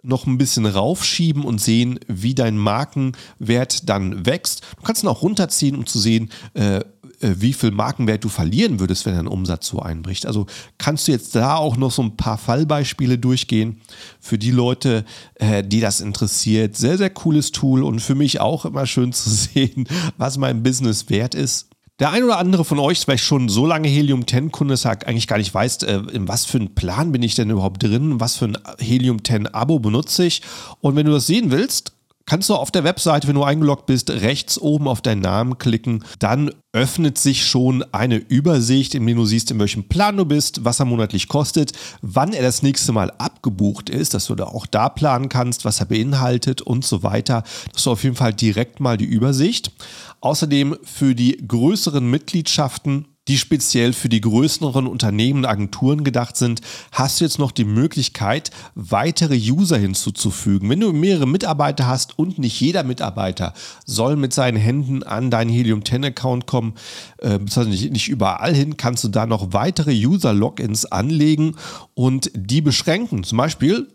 noch 0.09 0.27
ein 0.27 0.39
bisschen 0.39 0.67
raufschieben 0.67 1.45
und 1.45 1.61
sehen, 1.61 2.01
wie 2.09 2.35
dein 2.35 2.57
Markenwert 2.57 3.89
dann 3.89 4.27
wächst. 4.27 4.63
Du 4.77 4.83
kannst 4.83 5.03
ihn 5.03 5.09
auch 5.09 5.23
runterziehen, 5.23 5.77
um 5.77 5.87
zu 5.87 5.99
sehen, 5.99 6.31
äh, 6.55 6.81
äh, 7.21 7.35
wie 7.39 7.53
viel 7.53 7.71
Markenwert 7.71 8.25
du 8.25 8.29
verlieren 8.29 8.81
würdest, 8.81 9.05
wenn 9.07 9.15
dein 9.15 9.27
Umsatz 9.27 9.67
so 9.67 9.81
einbricht. 9.81 10.27
Also 10.27 10.47
kannst 10.79 11.09
du 11.09 11.13
jetzt 11.13 11.35
da 11.35 11.57
auch 11.57 11.77
noch 11.77 11.91
so 11.91 12.03
ein 12.03 12.17
paar 12.17 12.39
Fallbeispiele 12.39 13.19
durchgehen 13.19 13.81
für 14.21 14.39
die 14.39 14.51
Leute, 14.51 15.05
äh, 15.35 15.65
die 15.65 15.81
das 15.81 16.01
interessiert. 16.01 16.77
Sehr, 16.77 16.97
sehr 16.97 17.11
cooles 17.11 17.51
Tool 17.53 17.83
und 17.83 18.01
für 18.01 18.15
mich 18.15 18.41
auch 18.41 18.65
immer 18.65 18.87
schön 18.87 19.13
zu 19.13 19.31
sehen, 19.31 19.89
was 20.17 20.39
mein 20.39 20.63
Business 20.63 21.11
wert 21.11 21.35
ist. 21.35 21.68
Der 21.99 22.11
ein 22.11 22.23
oder 22.23 22.39
andere 22.39 22.65
von 22.65 22.79
euch 22.79 22.99
ist 22.99 23.05
vielleicht 23.05 23.25
schon 23.25 23.49
so 23.49 23.67
lange 23.67 23.89
Helium-10-Kunde, 23.89 24.75
dass 24.75 24.85
er 24.85 25.05
eigentlich 25.07 25.27
gar 25.27 25.39
nicht 25.39 25.53
weiß, 25.53 25.83
äh, 25.83 26.03
in 26.13 26.29
was 26.29 26.45
für 26.45 26.59
einen 26.59 26.75
Plan 26.77 27.11
bin 27.11 27.25
ich 27.25 27.35
denn 27.35 27.51
überhaupt 27.51 27.83
drin, 27.83 28.21
was 28.21 28.37
für 28.37 28.45
ein 28.45 28.59
Helium-10-Abo 28.79 29.81
benutze 29.81 30.25
ich. 30.25 30.43
Und 30.81 30.95
wenn 30.95 31.07
du 31.07 31.13
das 31.13 31.27
sehen 31.27 31.51
willst, 31.51 31.98
kannst 32.29 32.51
du 32.51 32.55
auf 32.55 32.71
der 32.71 32.85
Webseite, 32.85 33.27
wenn 33.27 33.35
du 33.35 33.43
eingeloggt 33.43 33.87
bist, 33.87 34.11
rechts 34.11 34.59
oben 34.59 34.87
auf 34.87 35.01
deinen 35.01 35.23
Namen 35.23 35.57
klicken. 35.57 36.05
Dann 36.19 36.51
öffnet 36.73 37.17
sich 37.17 37.47
schon 37.47 37.83
eine 37.93 38.17
Übersicht, 38.17 38.95
in 38.95 39.07
der 39.07 39.15
du 39.17 39.25
siehst, 39.25 39.51
in 39.51 39.59
welchem 39.59 39.89
Plan 39.89 40.19
du 40.19 40.27
bist, 40.27 40.65
was 40.65 40.79
er 40.79 40.85
monatlich 40.85 41.29
kostet, 41.29 41.73
wann 42.03 42.35
er 42.35 42.43
das 42.43 42.63
nächste 42.63 42.93
Mal 42.93 43.11
abgebucht 43.13 43.89
ist, 43.89 44.13
dass 44.13 44.27
du 44.27 44.35
da 44.35 44.45
auch 44.45 44.67
da 44.67 44.91
planen 44.91 45.31
kannst, 45.31 45.65
was 45.65 45.81
er 45.81 45.87
beinhaltet 45.87 46.61
und 46.61 46.85
so 46.85 47.03
weiter. 47.03 47.43
Das 47.73 47.81
ist 47.81 47.89
auf 47.89 48.05
jeden 48.05 48.17
Fall 48.17 48.35
direkt 48.35 48.79
mal 48.79 48.99
die 48.99 49.07
Übersicht. 49.07 49.73
Außerdem 50.21 50.77
für 50.85 51.15
die 51.15 51.43
größeren 51.49 52.09
Mitgliedschaften 52.09 53.07
die 53.29 53.39
speziell 53.39 53.93
für 53.93 54.09
die 54.09 54.21
größeren 54.21 54.87
Unternehmen 54.87 55.41
und 55.41 55.45
Agenturen 55.47 56.03
gedacht 56.03 56.37
sind, 56.37 56.63
hast 56.93 57.21
du 57.21 57.25
jetzt 57.25 57.39
noch 57.39 57.53
die 57.53 57.65
Möglichkeit, 57.65 58.51
weitere 58.75 59.37
User 59.37 59.77
hinzuzufügen. 59.77 60.69
Wenn 60.71 60.81
du 60.81 60.93
mehrere 60.93 61.29
Mitarbeiter 61.29 61.87
hast 61.87 62.19
und 62.19 62.39
nicht 62.39 62.61
jeder 62.61 62.83
Mitarbeiter 62.83 63.53
soll 63.85 64.17
mit 64.17 64.33
seinen 64.33 64.57
Händen 64.57 65.03
an 65.03 65.31
deinen 65.31 65.51
Helium 65.51 65.85
10 65.85 66.07
Account 66.07 66.47
kommen, 66.47 66.75
äh, 67.19 67.39
beziehungsweise 67.39 67.89
nicht 67.91 68.09
überall 68.09 68.55
hin, 68.55 68.77
kannst 68.77 69.05
du 69.05 69.09
da 69.09 69.27
noch 69.27 69.53
weitere 69.53 69.93
User-Logins 69.93 70.87
anlegen 70.87 71.57
und 71.95 72.31
die 72.35 72.63
beschränken. 72.63 73.25
Zum 73.25 73.39
Beispiel 73.39 73.89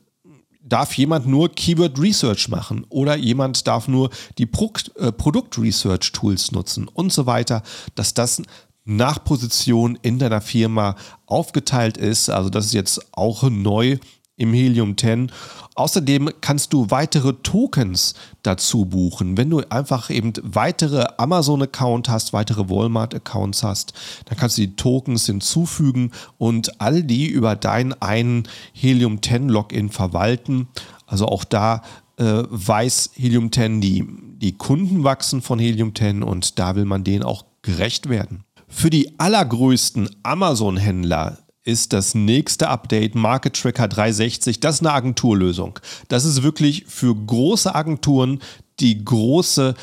darf 0.64 0.94
jemand 0.94 1.28
nur 1.28 1.50
Keyword 1.50 2.00
Research 2.00 2.48
machen 2.48 2.86
oder 2.90 3.16
jemand 3.16 3.68
darf 3.68 3.88
nur 3.88 4.10
die 4.38 4.46
Pro 4.46 4.72
äh, 4.96 5.12
Produkt 5.12 5.58
Research 5.58 6.12
Tools 6.14 6.52
nutzen 6.52 6.88
und 6.88 7.12
so 7.12 7.26
weiter, 7.26 7.64
dass 7.96 8.14
das 8.14 8.42
nach 8.86 9.24
Position 9.24 9.98
in 10.02 10.20
deiner 10.20 10.42
Firma 10.42 10.96
aufgeteilt 11.26 11.98
ist. 11.98 12.30
Also 12.30 12.50
das 12.50 12.66
ist 12.66 12.74
jetzt 12.74 13.02
auch 13.14 13.44
neu 13.50 13.98
im 14.36 14.54
Helium 14.54 14.98
10. 14.98 15.32
Außerdem 15.76 16.30
kannst 16.42 16.74
du 16.74 16.90
weitere 16.90 17.34
Tokens 17.34 18.14
dazu 18.44 18.86
buchen. 18.86 19.38
Wenn 19.38 19.50
du 19.50 19.62
einfach 19.70 20.10
eben 20.10 20.34
weitere 20.42 21.06
Amazon-Account 21.18 22.10
hast, 22.10 22.34
weitere 22.34 22.70
Walmart-Accounts 22.70 23.64
hast, 23.64 23.94
dann 24.26 24.38
kannst 24.38 24.58
du 24.58 24.62
die 24.62 24.76
Tokens 24.76 25.26
hinzufügen 25.26 26.12
und 26.38 26.80
all 26.82 27.04
die 27.04 27.28
über 27.28 27.56
deinen 27.56 27.94
einen 28.02 28.44
Helium 28.74 29.22
10 29.22 29.50
Login 29.50 29.90
verwalten. 29.90 30.68
Also 31.08 31.28
auch 31.28 31.44
da 31.44 31.82
äh, 32.18 32.44
weiß 32.50 33.12
Helium 33.16 33.52
10, 33.52 33.82
die, 33.82 34.06
die 34.38 34.58
Kunden 34.58 35.04
wachsen 35.04 35.42
von 35.42 35.58
Helium 35.58 35.96
10 35.96 36.22
und 36.22 36.60
da 36.60 36.76
will 36.76 36.86
man 36.86 37.04
denen 37.04 37.24
auch 37.24 37.46
gerecht 37.64 38.10
werden. 38.10 38.44
Für 38.76 38.90
die 38.90 39.18
allergrößten 39.18 40.10
Amazon-Händler 40.24 41.38
ist 41.64 41.94
das 41.94 42.16
nächste 42.16 42.68
Update 42.68 43.16
Market 43.16 43.56
Tracker 43.56 43.88
360. 43.88 44.60
Das 44.60 44.76
ist 44.76 44.82
eine 44.82 44.92
Agenturlösung. 44.92 45.80
Das 46.10 46.26
ist 46.26 46.44
wirklich 46.44 46.84
für 46.88 47.16
große 47.16 47.74
Agenturen, 47.74 48.40
die 48.82 49.06
große 49.06 49.76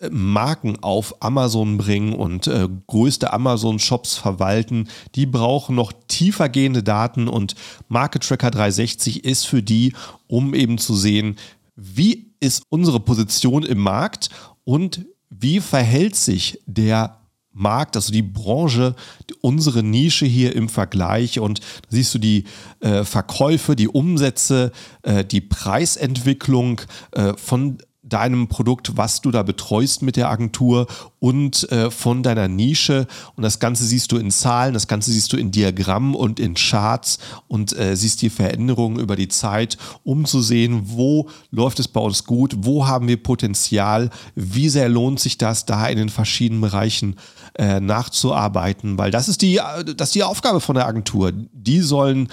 äh, 0.00 0.10
Marken 0.10 0.82
auf 0.82 1.22
Amazon 1.22 1.76
bringen 1.78 2.14
und 2.14 2.48
äh, 2.48 2.66
größte 2.88 3.32
Amazon-Shops 3.32 4.16
verwalten, 4.16 4.88
die 5.14 5.26
brauchen 5.26 5.76
noch 5.76 5.92
tiefer 6.08 6.48
gehende 6.48 6.82
Daten 6.82 7.28
und 7.28 7.54
Market 7.88 8.26
Tracker 8.26 8.50
360 8.50 9.24
ist 9.24 9.46
für 9.46 9.62
die, 9.62 9.92
um 10.26 10.54
eben 10.54 10.78
zu 10.78 10.96
sehen, 10.96 11.36
wie 11.76 12.32
ist 12.40 12.64
unsere 12.70 12.98
Position 12.98 13.62
im 13.62 13.78
Markt 13.78 14.30
und 14.64 15.06
wie 15.28 15.60
verhält 15.60 16.16
sich 16.16 16.60
der 16.66 17.19
Markt, 17.52 17.96
also 17.96 18.12
die 18.12 18.22
Branche, 18.22 18.94
unsere 19.40 19.82
Nische 19.82 20.26
hier 20.26 20.54
im 20.54 20.68
Vergleich. 20.68 21.40
Und 21.40 21.60
siehst 21.88 22.14
du 22.14 22.18
die 22.18 22.44
äh, 22.80 23.04
Verkäufe, 23.04 23.76
die 23.76 23.88
Umsätze, 23.88 24.72
äh, 25.02 25.24
die 25.24 25.40
Preisentwicklung 25.40 26.80
äh, 27.12 27.34
von 27.36 27.78
deinem 28.02 28.48
Produkt, 28.48 28.96
was 28.96 29.20
du 29.20 29.30
da 29.30 29.42
betreust 29.42 30.02
mit 30.02 30.16
der 30.16 30.30
Agentur 30.30 30.86
und 31.18 31.70
äh, 31.70 31.90
von 31.90 32.22
deiner 32.22 32.48
Nische. 32.48 33.06
Und 33.36 33.42
das 33.42 33.58
Ganze 33.58 33.84
siehst 33.84 34.10
du 34.12 34.16
in 34.16 34.30
Zahlen, 34.30 34.72
das 34.72 34.88
Ganze 34.88 35.12
siehst 35.12 35.32
du 35.32 35.36
in 35.36 35.50
Diagrammen 35.50 36.14
und 36.14 36.40
in 36.40 36.54
Charts 36.54 37.18
und 37.46 37.76
äh, 37.78 37.96
siehst 37.96 38.22
die 38.22 38.30
Veränderungen 38.30 38.98
über 38.98 39.16
die 39.16 39.28
Zeit, 39.28 39.76
um 40.02 40.24
zu 40.24 40.40
sehen, 40.40 40.82
wo 40.86 41.28
läuft 41.50 41.78
es 41.78 41.88
bei 41.88 42.00
uns 42.00 42.24
gut, 42.24 42.56
wo 42.58 42.86
haben 42.86 43.06
wir 43.06 43.22
Potenzial, 43.22 44.10
wie 44.34 44.70
sehr 44.70 44.88
lohnt 44.88 45.20
sich 45.20 45.36
das, 45.36 45.66
da 45.66 45.86
in 45.86 45.98
den 45.98 46.08
verschiedenen 46.08 46.62
Bereichen 46.62 47.16
äh, 47.58 47.80
nachzuarbeiten, 47.80 48.96
weil 48.96 49.10
das 49.10 49.28
ist 49.28 49.42
die, 49.42 49.58
äh, 49.58 49.84
das 49.84 50.08
ist 50.08 50.14
die 50.14 50.22
Aufgabe 50.22 50.60
von 50.60 50.74
der 50.74 50.86
Agentur. 50.86 51.32
Die 51.32 51.80
sollen 51.80 52.28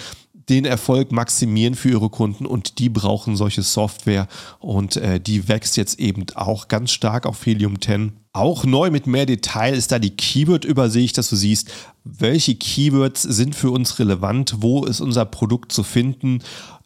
den 0.50 0.66
Erfolg 0.66 1.12
maximieren 1.12 1.76
für 1.76 1.90
ihre 1.90 2.10
Kunden 2.10 2.46
und 2.46 2.80
die 2.80 2.90
brauchen 2.90 3.36
solche 3.36 3.64
Software 3.64 4.28
und 4.60 4.96
äh, 4.96 5.20
die 5.20 5.48
wächst 5.48 5.78
jetzt 5.78 6.00
eben 6.00 6.26
auch 6.36 6.68
ganz 6.68 6.92
stark 6.92 7.26
auf 7.26 7.46
Helium 7.46 7.82
10. 7.82 8.14
Auch 8.32 8.66
neu 8.66 8.92
mit 8.92 9.08
mehr 9.08 9.26
Detail 9.26 9.74
ist 9.74 9.92
da 9.92 10.00
die 10.00 10.16
Keyword-Übersicht, 10.16 11.18
dass 11.18 11.30
du 11.30 11.36
siehst, 11.36 11.70
welche 12.04 12.56
Keywords 12.56 13.24
sind 13.24 13.56
für 13.56 13.72
uns 13.72 14.00
relevant, 14.00 14.56
wo 14.60 14.86
ist 14.86 15.02
unser 15.02 15.26
Produkt 15.26 15.72
zu 15.72 15.84
finden, 15.84 16.40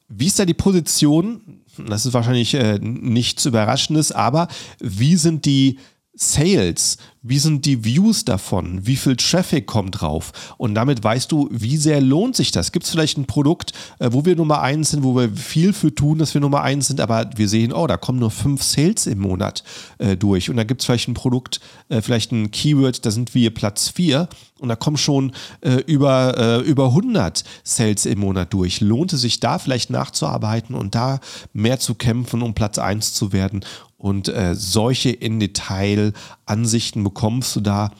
wie 0.07 0.27
ist 0.27 0.39
da 0.39 0.45
die 0.45 0.53
Position? 0.53 1.61
Das 1.87 2.05
ist 2.05 2.13
wahrscheinlich 2.13 2.53
äh, 2.53 2.79
nichts 2.79 3.45
Überraschendes, 3.45 4.11
aber 4.11 4.47
wie 4.79 5.15
sind 5.15 5.45
die 5.45 5.77
Sales, 6.13 6.97
wie 7.23 7.37
sind 7.37 7.65
die 7.65 7.85
Views 7.85 8.25
davon, 8.25 8.85
wie 8.87 8.95
viel 8.95 9.15
Traffic 9.15 9.67
kommt 9.67 10.01
drauf 10.01 10.31
und 10.57 10.73
damit 10.73 11.03
weißt 11.03 11.31
du, 11.31 11.47
wie 11.51 11.77
sehr 11.77 12.01
lohnt 12.01 12.35
sich 12.35 12.51
das. 12.51 12.71
Gibt 12.71 12.85
es 12.85 12.91
vielleicht 12.91 13.17
ein 13.17 13.25
Produkt, 13.25 13.73
äh, 13.99 14.09
wo 14.11 14.25
wir 14.25 14.35
Nummer 14.35 14.61
eins 14.61 14.89
sind, 14.89 15.03
wo 15.03 15.15
wir 15.15 15.29
viel 15.29 15.73
für 15.73 15.93
tun, 15.93 16.17
dass 16.17 16.33
wir 16.33 16.41
Nummer 16.41 16.61
eins 16.61 16.87
sind, 16.87 16.99
aber 16.99 17.29
wir 17.35 17.47
sehen, 17.47 17.73
oh, 17.73 17.85
da 17.85 17.97
kommen 17.97 18.19
nur 18.19 18.31
fünf 18.31 18.63
Sales 18.63 19.05
im 19.05 19.19
Monat 19.19 19.63
äh, 19.99 20.17
durch 20.17 20.49
und 20.49 20.57
da 20.57 20.63
gibt 20.63 20.81
es 20.81 20.85
vielleicht 20.85 21.09
ein 21.09 21.13
Produkt, 21.13 21.59
äh, 21.89 22.01
vielleicht 22.01 22.31
ein 22.31 22.49
Keyword, 22.49 23.05
da 23.05 23.11
sind 23.11 23.35
wir 23.35 23.53
Platz 23.53 23.89
vier 23.89 24.27
und 24.61 24.69
da 24.69 24.75
kommen 24.75 24.97
schon 24.97 25.33
äh, 25.61 25.77
über, 25.87 26.37
äh, 26.37 26.59
über 26.61 26.85
100 26.85 27.43
Sales 27.63 28.05
im 28.05 28.19
Monat 28.19 28.53
durch. 28.53 28.79
Lohnt 28.79 29.11
es 29.11 29.21
sich 29.21 29.39
da 29.39 29.57
vielleicht 29.57 29.89
nachzuarbeiten 29.89 30.75
und 30.75 30.93
da 30.93 31.19
mehr 31.51 31.79
zu 31.79 31.95
kämpfen, 31.95 32.41
um 32.41 32.53
Platz 32.53 32.77
eins 32.77 33.13
zu 33.13 33.33
werden 33.33 33.65
und 34.01 34.29
äh, 34.29 34.55
solche 34.55 35.11
in 35.11 35.39
Detail 35.39 36.13
Ansichten 36.45 37.03
bekommst 37.03 37.55
du 37.55 37.61
da 37.61 37.91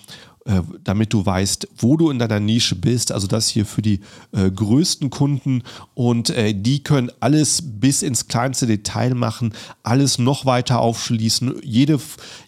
äh, 0.45 0.62
damit 0.83 1.13
du 1.13 1.24
weißt, 1.24 1.67
wo 1.77 1.98
du 1.98 2.10
in 2.10 2.17
deiner 2.17 2.39
Nische 2.39 2.75
bist. 2.75 3.12
Also 3.12 3.27
das 3.27 3.48
hier 3.48 3.63
für 3.63 3.83
die 3.83 4.00
äh, 4.31 4.50
größten 4.50 5.12
Kunden 5.12 5.62
und 5.93 6.31
äh, 6.31 6.55
die 6.55 6.81
können 6.81 7.12
alles 7.19 7.62
bis 7.63 8.01
ins 8.01 8.27
kleinste 8.27 8.65
Detail 8.65 9.13
machen, 9.13 9.53
alles 9.83 10.17
noch 10.17 10.48
weiter 10.48 10.79
aufschließen. 10.79 11.62
Jede, 11.63 12.00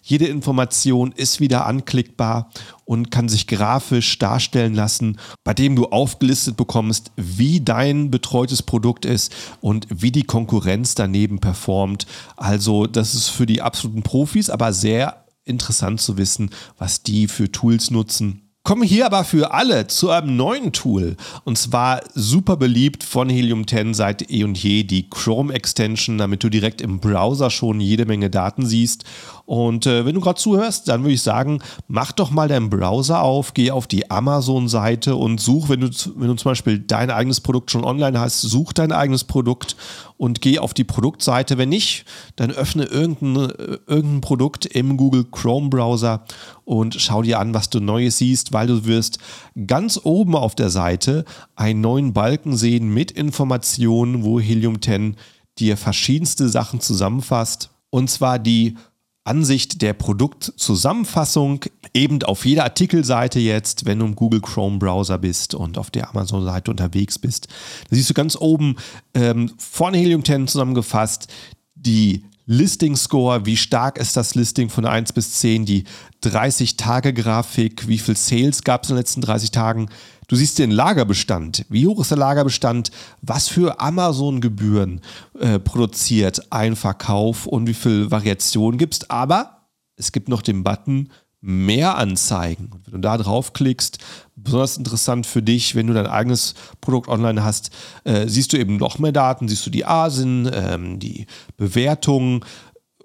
jede 0.02 0.26
Information 0.26 1.12
ist 1.12 1.38
wieder 1.38 1.66
anklickbar 1.66 2.50
und 2.84 3.12
kann 3.12 3.28
sich 3.28 3.46
grafisch 3.46 4.18
darstellen 4.18 4.74
lassen, 4.74 5.18
bei 5.44 5.54
dem 5.54 5.76
du 5.76 5.86
aufgelistet 5.86 6.56
bekommst, 6.56 7.12
wie 7.14 7.60
dein 7.60 8.10
betreutes 8.10 8.62
Produkt 8.62 9.04
ist 9.04 9.32
und 9.60 9.86
wie 9.88 10.10
die 10.10 10.24
Konkurrenz 10.24 10.96
daneben 10.96 11.38
performt. 11.38 12.06
Also 12.36 12.88
das 12.88 13.14
ist 13.14 13.28
für 13.28 13.46
die 13.46 13.62
absoluten 13.62 14.02
Profis, 14.02 14.50
aber 14.50 14.72
sehr 14.72 15.23
interessant 15.44 16.00
zu 16.00 16.16
wissen, 16.16 16.50
was 16.78 17.02
die 17.02 17.28
für 17.28 17.50
Tools 17.50 17.90
nutzen. 17.90 18.40
Kommen 18.66 18.82
hier 18.82 19.04
aber 19.04 19.24
für 19.24 19.52
alle 19.52 19.88
zu 19.88 20.08
einem 20.08 20.36
neuen 20.36 20.72
Tool 20.72 21.18
und 21.44 21.58
zwar 21.58 22.00
super 22.14 22.56
beliebt 22.56 23.04
von 23.04 23.28
Helium 23.28 23.66
10 23.66 23.92
seit 23.92 24.30
eh 24.30 24.42
und 24.42 24.56
je 24.56 24.84
die 24.84 25.10
Chrome 25.10 25.52
Extension, 25.52 26.16
damit 26.16 26.42
du 26.42 26.48
direkt 26.48 26.80
im 26.80 26.98
Browser 26.98 27.50
schon 27.50 27.78
jede 27.78 28.06
Menge 28.06 28.30
Daten 28.30 28.64
siehst 28.64 29.04
und 29.46 29.84
äh, 29.84 30.06
wenn 30.06 30.14
du 30.14 30.22
gerade 30.22 30.40
zuhörst, 30.40 30.88
dann 30.88 31.02
würde 31.02 31.12
ich 31.12 31.22
sagen, 31.22 31.60
mach 31.86 32.12
doch 32.12 32.30
mal 32.30 32.48
deinen 32.48 32.70
Browser 32.70 33.22
auf, 33.22 33.52
geh 33.52 33.70
auf 33.70 33.86
die 33.86 34.10
Amazon-Seite 34.10 35.16
und 35.16 35.38
such, 35.38 35.68
wenn 35.68 35.80
du, 35.80 35.90
wenn 36.16 36.28
du 36.28 36.34
zum 36.34 36.50
Beispiel 36.50 36.78
dein 36.78 37.10
eigenes 37.10 37.42
Produkt 37.42 37.70
schon 37.70 37.84
online 37.84 38.18
hast, 38.18 38.40
such 38.40 38.72
dein 38.72 38.90
eigenes 38.90 39.24
Produkt 39.24 39.76
und 40.16 40.40
geh 40.40 40.58
auf 40.58 40.72
die 40.72 40.84
Produktseite. 40.84 41.58
Wenn 41.58 41.68
nicht, 41.68 42.06
dann 42.36 42.52
öffne 42.52 42.84
irgendein, 42.84 43.52
irgendein 43.86 44.20
Produkt 44.22 44.64
im 44.64 44.96
Google 44.96 45.24
Chrome 45.30 45.68
Browser 45.68 46.24
und 46.64 46.94
schau 46.98 47.20
dir 47.20 47.38
an, 47.38 47.52
was 47.52 47.68
du 47.68 47.80
Neues 47.80 48.16
siehst, 48.16 48.54
weil 48.54 48.66
du 48.66 48.86
wirst 48.86 49.18
ganz 49.66 50.00
oben 50.02 50.36
auf 50.36 50.54
der 50.54 50.70
Seite 50.70 51.26
einen 51.54 51.82
neuen 51.82 52.14
Balken 52.14 52.56
sehen 52.56 52.94
mit 52.94 53.10
Informationen, 53.10 54.24
wo 54.24 54.40
Helium 54.40 54.80
10 54.80 55.16
dir 55.58 55.76
verschiedenste 55.76 56.48
Sachen 56.48 56.80
zusammenfasst. 56.80 57.70
Und 57.90 58.08
zwar 58.08 58.38
die 58.38 58.76
Ansicht 59.24 59.80
der 59.80 59.94
Produktzusammenfassung 59.94 61.64
eben 61.94 62.22
auf 62.24 62.44
jeder 62.44 62.64
Artikelseite 62.64 63.40
jetzt, 63.40 63.86
wenn 63.86 63.98
du 63.98 64.04
im 64.04 64.16
Google 64.16 64.42
Chrome 64.42 64.78
Browser 64.78 65.18
bist 65.18 65.54
und 65.54 65.78
auf 65.78 65.90
der 65.90 66.10
Amazon-Seite 66.10 66.70
unterwegs 66.70 67.18
bist. 67.18 67.48
Da 67.88 67.96
siehst 67.96 68.10
du 68.10 68.14
ganz 68.14 68.36
oben 68.36 68.76
ähm, 69.14 69.50
von 69.56 69.94
Helium 69.94 70.24
10 70.24 70.46
zusammengefasst 70.46 71.28
die 71.74 72.24
Listing 72.46 72.94
Score, 72.96 73.46
wie 73.46 73.56
stark 73.56 73.98
ist 73.98 74.16
das 74.16 74.34
Listing 74.34 74.68
von 74.68 74.84
1 74.84 75.12
bis 75.12 75.32
10, 75.34 75.64
die 75.64 75.84
30-Tage-Grafik, 76.22 77.88
wie 77.88 77.98
viel 77.98 78.16
Sales 78.16 78.64
gab 78.64 78.84
es 78.84 78.90
in 78.90 78.96
den 78.96 79.00
letzten 79.00 79.20
30 79.22 79.50
Tagen, 79.50 79.88
Du 80.26 80.36
siehst 80.36 80.58
den 80.58 80.70
Lagerbestand. 80.70 81.66
Wie 81.68 81.86
hoch 81.86 82.00
ist 82.00 82.10
der 82.10 82.18
Lagerbestand? 82.18 82.90
Was 83.20 83.48
für 83.48 83.80
Amazon-Gebühren 83.80 85.00
äh, 85.38 85.58
produziert 85.58 86.50
ein 86.50 86.76
Verkauf 86.76 87.46
und 87.46 87.66
wie 87.66 87.74
viel 87.74 88.10
Variationen 88.10 88.78
gibt 88.78 88.94
es? 88.94 89.10
Aber 89.10 89.68
es 89.96 90.12
gibt 90.12 90.28
noch 90.28 90.42
den 90.42 90.64
Button 90.64 91.10
mehr 91.44 91.98
anzeigen. 91.98 92.70
Und 92.72 92.86
wenn 92.86 92.92
du 92.94 93.00
da 93.00 93.18
draufklickst, 93.18 93.98
besonders 94.34 94.78
interessant 94.78 95.26
für 95.26 95.42
dich, 95.42 95.74
wenn 95.74 95.86
du 95.86 95.92
dein 95.92 96.06
eigenes 96.06 96.54
Produkt 96.80 97.08
online 97.08 97.44
hast, 97.44 97.70
äh, 98.04 98.26
siehst 98.28 98.52
du 98.52 98.56
eben 98.56 98.78
noch 98.78 98.98
mehr 98.98 99.12
Daten, 99.12 99.46
siehst 99.46 99.66
du 99.66 99.70
die 99.70 99.84
ASIN, 99.84 100.50
ähm, 100.52 100.98
die 100.98 101.26
Bewertungen, 101.58 102.40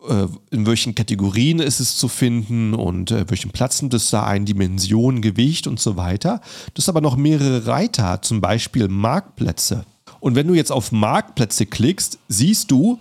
äh, 0.08 0.28
in 0.52 0.66
welchen 0.66 0.96
Kategorien 0.96 1.60
ist 1.60 1.82
es 1.82 1.98
zu 1.98 2.08
finden 2.08 2.74
und 2.74 3.12
äh, 3.12 3.26
welchen 3.28 3.52
Platz 3.52 3.82
nimmt 3.82 3.94
es 3.94 4.10
da 4.10 4.24
ein, 4.24 4.46
Dimension, 4.46 5.22
Gewicht 5.22 5.68
und 5.68 5.80
so 5.82 5.98
weiter. 5.98 6.40
Du 6.74 6.82
hast 6.82 6.88
aber 6.88 7.02
noch 7.02 7.18
mehrere 7.18 7.68
Reiter, 7.68 8.22
zum 8.22 8.40
Beispiel 8.40 8.88
Marktplätze. 8.88 9.84
Und 10.22 10.36
wenn 10.36 10.48
du 10.48 10.54
jetzt 10.54 10.72
auf 10.72 10.94
Marktplätze 10.94 11.66
klickst, 11.66 12.20
siehst 12.30 12.72
du, 12.72 13.00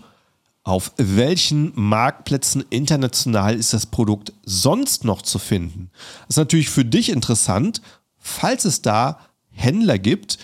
auf 0.69 0.93
welchen 0.99 1.73
Marktplätzen 1.77 2.63
international 2.69 3.57
ist 3.57 3.73
das 3.73 3.87
Produkt 3.87 4.35
sonst 4.45 5.03
noch 5.03 5.23
zu 5.23 5.39
finden. 5.39 5.89
Das 6.27 6.35
ist 6.35 6.37
natürlich 6.37 6.69
für 6.69 6.85
dich 6.85 7.09
interessant, 7.09 7.81
falls 8.19 8.67
es 8.67 8.83
da 8.83 9.19
Händler 9.51 9.99
gibt 9.99 10.37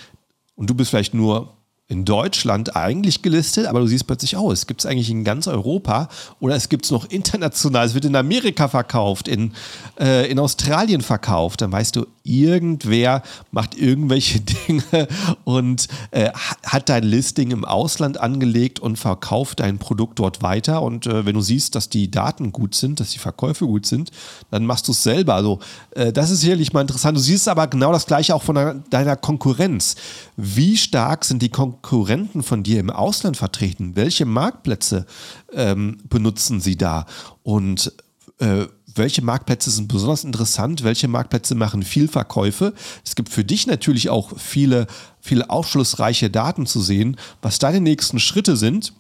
und 0.54 0.70
du 0.70 0.74
bist 0.74 0.88
vielleicht 0.88 1.12
nur 1.12 1.52
in 1.88 2.06
Deutschland 2.06 2.74
eigentlich 2.74 3.20
gelistet, 3.20 3.66
aber 3.66 3.80
du 3.80 3.86
siehst 3.86 4.06
plötzlich, 4.06 4.38
oh, 4.38 4.50
es 4.50 4.66
gibt 4.66 4.80
es 4.80 4.86
eigentlich 4.86 5.10
in 5.10 5.24
ganz 5.24 5.46
Europa 5.46 6.08
oder 6.40 6.56
es 6.56 6.70
gibt 6.70 6.86
es 6.86 6.90
noch 6.90 7.04
international, 7.10 7.84
es 7.84 7.92
wird 7.92 8.06
in 8.06 8.16
Amerika 8.16 8.68
verkauft, 8.68 9.28
in, 9.28 9.52
äh, 10.00 10.30
in 10.30 10.38
Australien 10.38 11.02
verkauft, 11.02 11.60
dann 11.60 11.70
weißt 11.70 11.96
du, 11.96 12.06
irgendwer 12.24 13.22
macht 13.52 13.76
irgendwelche 13.76 14.40
Dinge 14.68 15.06
und 15.44 15.86
äh, 16.10 16.30
hat 16.64 16.88
dein 16.88 17.04
Listing 17.04 17.50
im 17.50 17.64
Ausland 17.64 18.18
angelegt 18.18 18.80
und 18.80 18.96
verkauft 18.98 19.60
dein 19.60 19.78
Produkt 19.78 20.18
dort 20.18 20.42
weiter. 20.42 20.82
Und 20.82 21.06
äh, 21.06 21.26
wenn 21.26 21.34
du 21.34 21.42
siehst, 21.42 21.74
dass 21.74 21.90
die 21.90 22.10
Daten 22.10 22.50
gut 22.50 22.74
sind, 22.74 22.98
dass 22.98 23.10
die 23.10 23.18
Verkäufe 23.18 23.66
gut 23.66 23.86
sind, 23.86 24.10
dann 24.50 24.64
machst 24.64 24.88
du 24.88 24.92
es 24.92 25.02
selber. 25.02 25.34
Also 25.34 25.60
äh, 25.90 26.12
das 26.12 26.30
ist 26.30 26.40
sicherlich 26.40 26.72
mal 26.72 26.80
interessant. 26.80 27.16
Du 27.16 27.20
siehst 27.20 27.46
aber 27.46 27.66
genau 27.66 27.92
das 27.92 28.06
gleiche 28.06 28.34
auch 28.34 28.42
von 28.42 28.54
deiner, 28.54 28.74
deiner 28.90 29.16
Konkurrenz. 29.16 29.94
Wie 30.36 30.78
stark 30.78 31.24
sind 31.26 31.42
die 31.42 31.50
Konkurrenten 31.50 32.42
von 32.42 32.62
dir 32.62 32.80
im 32.80 32.90
Ausland 32.90 33.36
vertreten? 33.36 33.96
Welche 33.96 34.24
Marktplätze 34.24 35.04
ähm, 35.52 35.98
benutzen 36.08 36.60
sie 36.60 36.76
da? 36.76 37.04
Und 37.42 37.92
äh, 38.38 38.66
welche 38.94 39.22
Marktplätze 39.22 39.70
sind 39.70 39.88
besonders 39.88 40.24
interessant, 40.24 40.84
welche 40.84 41.08
Marktplätze 41.08 41.54
machen 41.54 41.82
viel 41.82 42.08
Verkäufe. 42.08 42.74
Es 43.04 43.14
gibt 43.14 43.28
für 43.28 43.44
dich 43.44 43.66
natürlich 43.66 44.10
auch 44.10 44.38
viele, 44.38 44.86
viele 45.20 45.50
aufschlussreiche 45.50 46.30
Daten 46.30 46.66
zu 46.66 46.80
sehen, 46.80 47.16
was 47.42 47.58
deine 47.58 47.80
nächsten 47.80 48.18
Schritte 48.18 48.56
sind. 48.56 48.92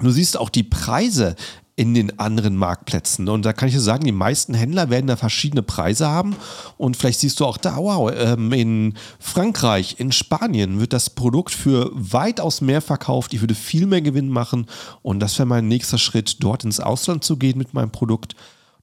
Du 0.00 0.10
siehst 0.10 0.38
auch 0.38 0.48
die 0.48 0.62
Preise 0.62 1.36
in 1.74 1.94
den 1.94 2.18
anderen 2.18 2.56
Marktplätzen. 2.56 3.28
Und 3.28 3.44
da 3.46 3.52
kann 3.52 3.68
ich 3.68 3.74
dir 3.74 3.80
sagen, 3.80 4.04
die 4.04 4.12
meisten 4.12 4.52
Händler 4.52 4.90
werden 4.90 5.06
da 5.06 5.16
verschiedene 5.16 5.62
Preise 5.62 6.08
haben. 6.08 6.36
Und 6.76 6.96
vielleicht 6.96 7.20
siehst 7.20 7.40
du 7.40 7.46
auch 7.46 7.56
da, 7.56 7.76
wow, 7.76 8.12
ähm, 8.14 8.52
in 8.52 8.94
Frankreich, 9.18 9.96
in 9.98 10.12
Spanien 10.12 10.80
wird 10.80 10.92
das 10.92 11.10
Produkt 11.10 11.54
für 11.54 11.90
weitaus 11.94 12.60
mehr 12.60 12.82
verkauft. 12.82 13.32
Ich 13.32 13.40
würde 13.40 13.54
viel 13.54 13.86
mehr 13.86 14.02
Gewinn 14.02 14.28
machen. 14.28 14.66
Und 15.00 15.20
das 15.20 15.38
wäre 15.38 15.46
mein 15.46 15.66
nächster 15.66 15.98
Schritt, 15.98 16.36
dort 16.40 16.64
ins 16.64 16.80
Ausland 16.80 17.24
zu 17.24 17.38
gehen 17.38 17.56
mit 17.56 17.72
meinem 17.72 17.90
Produkt 17.90 18.36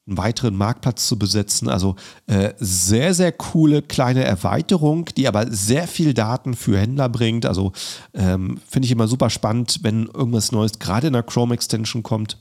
einen 0.09 0.17
weiteren 0.17 0.55
Marktplatz 0.55 1.07
zu 1.07 1.17
besetzen. 1.17 1.69
Also 1.69 1.95
äh, 2.27 2.53
sehr, 2.59 3.13
sehr 3.13 3.31
coole 3.31 3.81
kleine 3.81 4.23
Erweiterung, 4.23 5.05
die 5.15 5.27
aber 5.27 5.51
sehr 5.51 5.87
viel 5.87 6.13
Daten 6.13 6.55
für 6.55 6.77
Händler 6.77 7.09
bringt. 7.09 7.45
Also 7.45 7.71
ähm, 8.13 8.59
finde 8.67 8.87
ich 8.87 8.91
immer 8.91 9.07
super 9.07 9.29
spannend, 9.29 9.79
wenn 9.83 10.07
irgendwas 10.07 10.51
Neues 10.51 10.79
gerade 10.79 11.07
in 11.07 11.13
der 11.13 11.23
Chrome 11.23 11.53
Extension 11.53 12.03
kommt. 12.03 12.37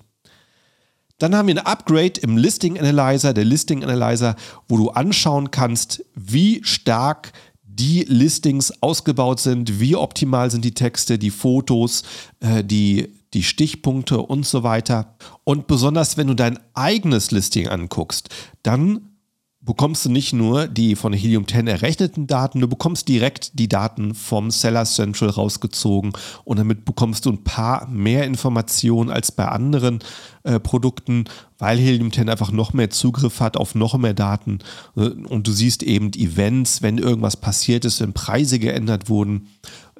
Dann 1.18 1.35
haben 1.35 1.48
wir 1.48 1.57
ein 1.57 1.66
Upgrade 1.66 2.20
im 2.20 2.37
Listing 2.37 2.78
Analyzer, 2.78 3.35
der 3.35 3.44
Listing 3.44 3.83
Analyzer, 3.83 4.37
wo 4.68 4.76
du 4.76 4.90
anschauen 4.90 5.50
kannst, 5.50 6.04
wie 6.14 6.61
stark 6.62 7.33
die 7.64 8.04
Listings 8.09 8.72
ausgebaut 8.83 9.40
sind, 9.40 9.78
wie 9.81 9.94
optimal 9.94 10.50
sind 10.50 10.64
die 10.64 10.74
Texte, 10.74 11.18
die 11.18 11.31
Fotos, 11.31 12.02
äh, 12.40 12.64
die, 12.64 13.09
die 13.34 13.42
Stichpunkte 13.42 14.18
und 14.18 14.46
so 14.46 14.62
weiter. 14.62 15.16
Und 15.44 15.66
besonders 15.66 16.16
wenn 16.16 16.28
du 16.28 16.34
dein 16.34 16.58
eigenes 16.74 17.30
Listing 17.30 17.68
anguckst, 17.68 18.28
dann 18.62 19.08
bekommst 19.68 20.06
du 20.06 20.10
nicht 20.10 20.32
nur 20.32 20.66
die 20.66 20.96
von 20.96 21.12
Helium 21.12 21.46
10 21.46 21.66
errechneten 21.66 22.26
Daten, 22.26 22.60
du 22.60 22.68
bekommst 22.68 23.06
direkt 23.06 23.58
die 23.58 23.68
Daten 23.68 24.14
vom 24.14 24.50
Seller 24.50 24.86
Central 24.86 25.28
rausgezogen 25.28 26.12
und 26.44 26.58
damit 26.58 26.86
bekommst 26.86 27.26
du 27.26 27.30
ein 27.30 27.44
paar 27.44 27.86
mehr 27.88 28.24
Informationen 28.24 29.10
als 29.10 29.30
bei 29.30 29.46
anderen 29.46 29.98
äh, 30.44 30.58
Produkten, 30.58 31.24
weil 31.58 31.76
Helium 31.76 32.10
10 32.10 32.30
einfach 32.30 32.50
noch 32.50 32.72
mehr 32.72 32.88
Zugriff 32.88 33.40
hat 33.40 33.58
auf 33.58 33.74
noch 33.74 33.98
mehr 33.98 34.14
Daten 34.14 34.60
äh, 34.96 35.00
und 35.00 35.46
du 35.46 35.52
siehst 35.52 35.82
eben 35.82 36.12
Events, 36.14 36.80
wenn 36.80 36.96
irgendwas 36.96 37.36
passiert 37.36 37.84
ist, 37.84 38.00
wenn 38.00 38.14
Preise 38.14 38.58
geändert 38.58 39.10
wurden, 39.10 39.48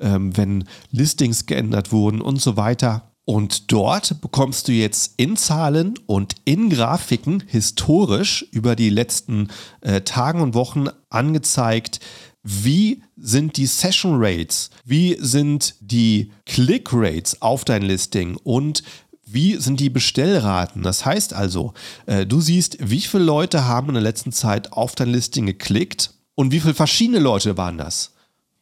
ähm, 0.01 0.35
wenn 0.37 0.65
Listings 0.93 1.45
geändert 1.45 1.93
wurden 1.93 2.23
und 2.23 2.41
so 2.41 2.57
weiter. 2.57 3.08
Und 3.29 3.73
dort 3.73 4.23
bekommst 4.23 4.69
du 4.69 4.73
jetzt 4.73 5.13
in 5.19 5.37
Zahlen 5.37 5.99
und 6.07 6.37
in 6.47 6.71
Grafiken 6.71 7.43
historisch 7.47 8.47
über 8.53 8.75
die 8.75 8.89
letzten 8.89 9.49
äh, 9.83 10.01
Tage 10.01 10.41
und 10.41 10.55
Wochen 10.55 10.87
angezeigt, 11.11 12.01
wie 12.43 13.03
sind 13.19 13.59
die 13.59 13.67
Session 13.67 14.15
Rates, 14.17 14.71
wie 14.87 15.19
sind 15.21 15.75
die 15.81 16.33
Click 16.47 16.89
Rates 16.91 17.43
auf 17.43 17.67
dein 17.67 17.83
Listing 17.83 18.39
und 18.45 18.83
wie 19.27 19.57
sind 19.57 19.79
die 19.81 19.91
Bestellraten? 19.91 20.83
Das 20.83 21.05
heißt 21.05 21.35
also, 21.35 21.75
äh, 22.07 22.25
du 22.25 22.41
siehst, 22.41 22.79
wie 22.81 23.03
viele 23.03 23.25
Leute 23.25 23.67
haben 23.67 23.89
in 23.89 23.95
der 23.95 24.03
letzten 24.05 24.33
Zeit 24.33 24.73
auf 24.73 24.95
dein 24.95 25.11
Listing 25.11 25.45
geklickt 25.45 26.15
und 26.35 26.51
wie 26.51 26.61
viele 26.61 26.73
verschiedene 26.73 27.19
Leute 27.19 27.59
waren 27.59 27.77
das? 27.77 28.15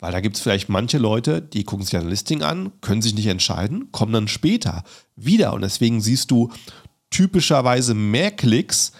Weil 0.07 0.12
da 0.12 0.21
gibt 0.21 0.37
es 0.37 0.42
vielleicht 0.42 0.69
manche 0.69 0.99
Leute, 0.99 1.42
die 1.42 1.64
gucken 1.64 1.85
sich 1.85 1.97
ein 1.97 2.09
Listing 2.09 2.45
an, 2.45 2.71
können 2.81 3.03
sich 3.03 3.12
nicht 3.12 3.27
entscheiden, 3.27 3.90
kommen 3.90 4.12
dann 4.12 4.29
später 4.29 4.85
wieder. 5.16 5.53
Und 5.53 5.62
deswegen 5.62 6.01
siehst 6.01 6.31
du 6.31 6.53
typischerweise 7.11 7.92
mehr 7.92 8.31
Klicks, 8.31 8.92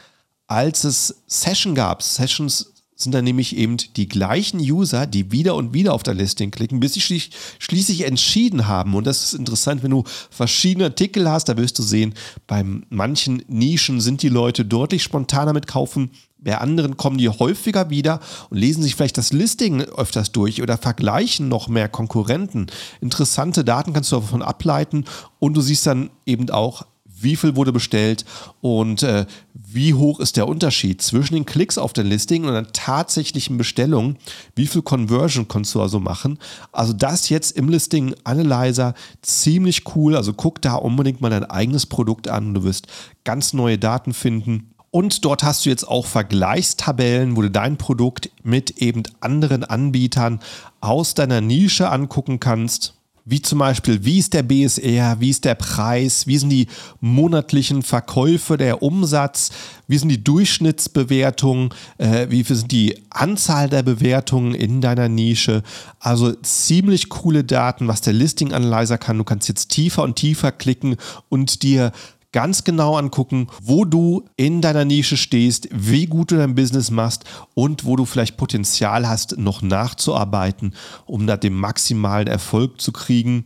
als 0.49 0.83
es 0.83 1.23
Session 1.29 1.77
gab. 1.77 2.03
Sessions 2.03 2.76
sind 2.97 3.15
dann 3.15 3.25
nämlich 3.25 3.57
eben 3.57 3.77
die 3.77 4.09
gleichen 4.09 4.59
User, 4.59 5.07
die 5.07 5.31
wieder 5.31 5.55
und 5.55 5.75
wieder 5.75 5.93
auf 5.93 6.03
dein 6.03 6.17
Listing 6.17 6.51
klicken, 6.51 6.81
bis 6.81 6.95
sie 6.95 7.03
schli 7.03 7.23
schließlich 7.59 8.07
entschieden 8.07 8.67
haben. 8.67 8.95
Und 8.95 9.07
das 9.07 9.23
ist 9.23 9.35
interessant, 9.35 9.83
wenn 9.83 9.91
du 9.91 10.05
verschiedene 10.31 10.87
Artikel 10.87 11.31
hast, 11.31 11.49
da 11.49 11.57
wirst 11.57 11.79
du 11.79 11.83
sehen, 11.83 12.15
bei 12.47 12.65
manchen 12.89 13.43
Nischen 13.49 14.01
sind 14.01 14.23
die 14.23 14.31
Leute 14.31 14.65
deutlich 14.65 15.03
spontaner 15.03 15.53
mit 15.53 15.67
kaufen, 15.67 16.11
bei 16.39 16.59
anderen 16.59 16.97
kommen 16.97 17.19
die 17.19 17.29
häufiger 17.29 17.91
wieder 17.91 18.21
und 18.51 18.59
lesen 18.59 18.83
sich 18.83 18.95
vielleicht 18.95 19.19
das 19.19 19.33
Listing 19.33 19.83
öfters 19.83 20.33
durch 20.33 20.63
oder 20.63 20.79
vergleichen 20.79 21.49
noch 21.49 21.69
mehr 21.69 21.89
Konkurrenten. 21.89 22.67
Interessante 23.01 23.65
Daten 23.65 23.93
kannst 23.93 24.13
du 24.13 24.17
davon 24.17 24.43
ableiten 24.43 25.05
und 25.39 25.55
du 25.55 25.61
siehst 25.61 25.87
dann 25.87 26.11
eben 26.25 26.49
auch, 26.51 26.87
wie 27.21 27.37
viel 27.37 27.57
wurde 27.57 27.73
bestellt 27.73 28.25
und 28.61 29.03
äh, 29.03 29.27
wie 29.55 29.95
hoch 29.95 30.21
ist 30.21 30.37
der 30.37 30.49
Unterschied 30.49 31.03
zwischen 31.03 31.35
den 31.35 31.47
Klicks 31.47 31.79
auf 31.79 31.93
den 31.93 32.07
Listing 32.07 32.45
und 32.45 32.53
der 32.53 32.73
tatsächlichen 32.73 33.59
Bestellung. 33.59 34.17
Wie 34.55 34.67
viel 34.67 34.83
Conversion 34.83 35.49
kannst 35.49 35.75
du 35.75 35.81
also 35.81 35.99
machen? 36.01 36.39
Also 36.73 36.93
das 36.93 37.29
jetzt 37.29 37.57
im 37.57 37.69
Listing 37.69 38.15
Analyzer 38.25 38.95
ziemlich 39.23 39.85
cool. 39.95 40.17
Also 40.17 40.33
guck 40.33 40.63
da 40.63 40.75
unbedingt 40.75 41.21
mal 41.21 41.31
dein 41.31 41.45
eigenes 41.45 41.87
Produkt 41.87 42.29
an. 42.29 42.55
Du 42.55 42.65
wirst 42.65 42.87
ganz 43.25 43.53
neue 43.53 43.79
Daten 43.79 44.13
finden. 44.13 44.71
Und 44.91 45.25
dort 45.25 45.43
hast 45.43 45.67
du 45.67 45.71
jetzt 45.71 45.87
auch 45.87 46.07
Vergleichstabellen, 46.07 47.37
wo 47.37 47.43
du 47.43 47.51
dein 47.51 47.77
Produkt 47.77 48.31
mit 48.43 48.79
eben 48.79 49.03
anderen 49.21 49.63
Anbietern 49.63 50.41
aus 50.81 51.13
deiner 51.13 51.43
Nische 51.43 51.91
angucken 51.91 52.41
kannst. 52.41 52.96
Wie 53.29 53.43
zum 53.43 53.59
Beispiel, 53.59 54.05
wie 54.05 54.19
ist 54.21 54.35
der 54.35 54.45
BSR, 54.45 55.17
wie 55.19 55.31
ist 55.31 55.45
der 55.45 55.57
Preis, 55.57 56.29
wie 56.29 56.39
sind 56.39 56.51
die 56.51 56.69
monatlichen 57.01 57.83
Verkäufe, 57.83 58.57
der 58.57 58.85
Umsatz, 58.85 59.51
wie 59.89 59.99
sind 59.99 60.11
die 60.11 60.23
Durchschnittsbewertungen, 60.23 61.71
äh, 61.99 62.29
wie 62.31 62.45
sind 62.45 62.71
die 62.71 63.03
Anzahl 63.11 63.69
der 63.69 63.83
Bewertungen 63.83 64.55
in 64.55 64.81
deiner 64.81 65.09
Nische. 65.09 65.65
Also 65.99 66.35
ziemlich 66.35 67.09
coole 67.09 67.43
Daten, 67.43 67.89
was 67.89 68.01
der 68.01 68.13
Listing 68.13 68.53
Analyzer 68.53 68.97
kann. 68.97 69.19
Du 69.19 69.25
kannst 69.25 69.49
jetzt 69.49 69.71
tiefer 69.71 70.05
und 70.05 70.15
tiefer 70.15 70.53
klicken 70.53 70.95
und 71.29 71.65
dir 71.65 71.91
ganz 72.37 72.65
genau 72.65 72.99
angucken, 72.99 73.47
wo 73.63 73.87
du 73.87 74.27
in 74.37 74.61
deiner 74.61 74.85
Nische 74.85 75.17
stehst, 75.17 75.71
wie 75.73 76.05
gut 76.05 76.33
du 76.33 76.37
dein 76.37 76.55
Business 76.55 76.91
machst 76.91 77.25
und 77.55 77.87
wo 77.87 77.97
du 77.97 78.05
vielleicht 78.05 78.37
Potenzial 78.37 79.09
hast, 79.09 79.39
noch 79.39 79.63
nachzuarbeiten, 79.63 80.75
um 81.07 81.27
da 81.27 81.39
den 81.39 81.55
maximalen 81.55 82.27
Erfolg 82.27 82.79
zu 82.79 82.93
kriegen. 82.93 83.43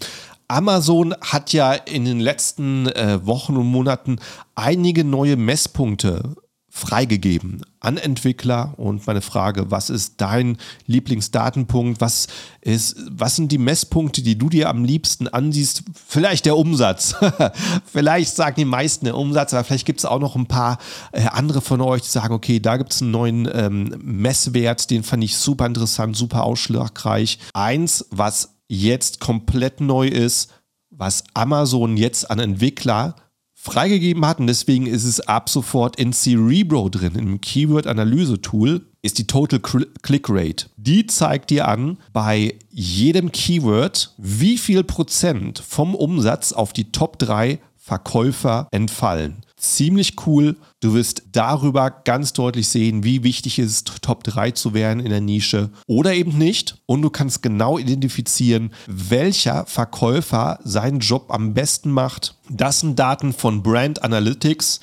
Amazon 0.48 1.14
hat 1.20 1.52
ja 1.52 1.72
in 1.72 2.04
den 2.04 2.18
letzten 2.18 2.88
äh, 2.88 3.24
Wochen 3.24 3.56
und 3.56 3.68
Monaten 3.68 4.18
einige 4.56 5.04
neue 5.04 5.36
Messpunkte 5.36 6.34
freigegeben 6.80 7.62
an 7.78 7.96
Entwickler 7.96 8.74
und 8.76 9.06
meine 9.06 9.20
Frage, 9.20 9.70
was 9.70 9.90
ist 9.90 10.14
dein 10.20 10.56
Lieblingsdatenpunkt? 10.86 12.00
Was 12.00 12.26
ist, 12.60 12.96
was 13.10 13.36
sind 13.36 13.52
die 13.52 13.58
Messpunkte, 13.58 14.22
die 14.22 14.36
du 14.36 14.48
dir 14.48 14.68
am 14.68 14.84
liebsten 14.84 15.28
ansiehst? 15.28 15.84
Vielleicht 16.08 16.46
der 16.46 16.56
Umsatz. 16.56 17.14
vielleicht 17.84 18.34
sagen 18.34 18.56
die 18.58 18.64
meisten 18.64 19.04
der 19.04 19.16
Umsatz, 19.16 19.54
aber 19.54 19.64
vielleicht 19.64 19.86
gibt 19.86 20.00
es 20.00 20.04
auch 20.04 20.18
noch 20.18 20.36
ein 20.36 20.46
paar 20.46 20.78
äh, 21.12 21.26
andere 21.26 21.60
von 21.60 21.80
euch, 21.80 22.02
die 22.02 22.08
sagen, 22.08 22.34
okay, 22.34 22.60
da 22.60 22.76
gibt 22.76 22.92
es 22.92 23.02
einen 23.02 23.10
neuen 23.10 23.48
ähm, 23.52 23.94
Messwert, 24.02 24.90
den 24.90 25.02
fand 25.02 25.22
ich 25.22 25.36
super 25.36 25.66
interessant, 25.66 26.16
super 26.16 26.44
ausschlagreich. 26.44 27.38
Eins, 27.54 28.06
was 28.10 28.56
jetzt 28.68 29.20
komplett 29.20 29.80
neu 29.80 30.08
ist, 30.08 30.50
was 30.90 31.24
Amazon 31.34 31.96
jetzt 31.96 32.30
an 32.30 32.38
Entwickler 32.38 33.14
freigegeben 33.62 34.24
hat 34.24 34.40
und 34.40 34.46
deswegen 34.46 34.86
ist 34.86 35.04
es 35.04 35.20
ab 35.20 35.50
sofort 35.50 35.96
in 35.96 36.14
Cerebro 36.14 36.88
drin, 36.88 37.14
im 37.14 37.42
Keyword-Analyse-Tool, 37.42 38.86
ist 39.02 39.18
die 39.18 39.26
Total 39.26 39.60
Click 39.60 40.26
Rate. 40.30 40.66
Die 40.78 41.06
zeigt 41.06 41.50
dir 41.50 41.68
an, 41.68 41.98
bei 42.14 42.54
jedem 42.70 43.32
Keyword, 43.32 44.14
wie 44.16 44.56
viel 44.56 44.82
Prozent 44.82 45.58
vom 45.58 45.94
Umsatz 45.94 46.52
auf 46.52 46.72
die 46.72 46.90
Top 46.90 47.18
3 47.18 47.58
Verkäufer 47.76 48.66
entfallen 48.70 49.44
ziemlich 49.60 50.26
cool. 50.26 50.56
Du 50.80 50.94
wirst 50.94 51.22
darüber 51.32 51.90
ganz 51.90 52.32
deutlich 52.32 52.68
sehen, 52.68 53.04
wie 53.04 53.22
wichtig 53.22 53.58
es 53.58 53.72
ist, 53.72 54.02
Top 54.02 54.24
3 54.24 54.52
zu 54.52 54.74
werden 54.74 55.00
in 55.00 55.10
der 55.10 55.20
Nische 55.20 55.70
oder 55.86 56.14
eben 56.14 56.36
nicht. 56.38 56.78
Und 56.86 57.02
du 57.02 57.10
kannst 57.10 57.42
genau 57.42 57.78
identifizieren, 57.78 58.72
welcher 58.86 59.66
Verkäufer 59.66 60.58
seinen 60.64 61.00
Job 61.00 61.26
am 61.28 61.54
besten 61.54 61.90
macht. 61.90 62.34
Das 62.48 62.80
sind 62.80 62.98
Daten 62.98 63.32
von 63.32 63.62
Brand 63.62 64.02
Analytics. 64.02 64.80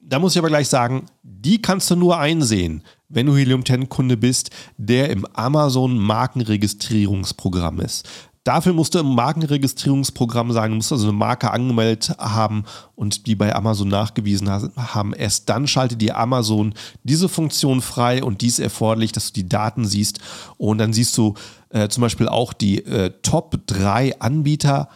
Da 0.00 0.18
muss 0.18 0.32
ich 0.32 0.38
aber 0.38 0.48
gleich 0.48 0.68
sagen, 0.68 1.06
die 1.22 1.62
kannst 1.62 1.90
du 1.90 1.96
nur 1.96 2.18
einsehen, 2.18 2.82
wenn 3.08 3.26
du 3.26 3.36
Helium 3.36 3.64
10 3.64 3.88
Kunde 3.88 4.16
bist, 4.16 4.50
der 4.76 5.10
im 5.10 5.26
Amazon 5.34 5.98
Markenregistrierungsprogramm 5.98 7.80
ist. 7.80 8.08
Dafür 8.44 8.72
musst 8.72 8.94
du 8.94 9.00
im 9.00 9.14
Markenregistrierungsprogramm 9.14 10.52
sein, 10.52 10.72
musst 10.72 10.92
also 10.92 11.08
eine 11.08 11.16
Marke 11.16 11.50
angemeldet 11.50 12.14
haben 12.18 12.64
und 12.94 13.26
die 13.26 13.34
bei 13.34 13.54
Amazon 13.54 13.88
nachgewiesen 13.88 14.50
haben. 14.50 15.12
Erst 15.12 15.50
dann 15.50 15.66
schaltet 15.66 16.00
dir 16.00 16.16
Amazon 16.16 16.72
diese 17.02 17.28
Funktion 17.28 17.82
frei 17.82 18.24
und 18.24 18.40
dies 18.40 18.58
erforderlich, 18.58 19.12
dass 19.12 19.26
du 19.26 19.42
die 19.42 19.48
Daten 19.48 19.84
siehst. 19.84 20.20
Und 20.56 20.78
dann 20.78 20.94
siehst 20.94 21.18
du 21.18 21.34
äh, 21.68 21.88
zum 21.88 22.00
Beispiel 22.00 22.28
auch 22.28 22.54
die 22.54 22.84
äh, 22.84 23.12
Top 23.22 23.58
3 23.66 24.20
Anbieter 24.20 24.88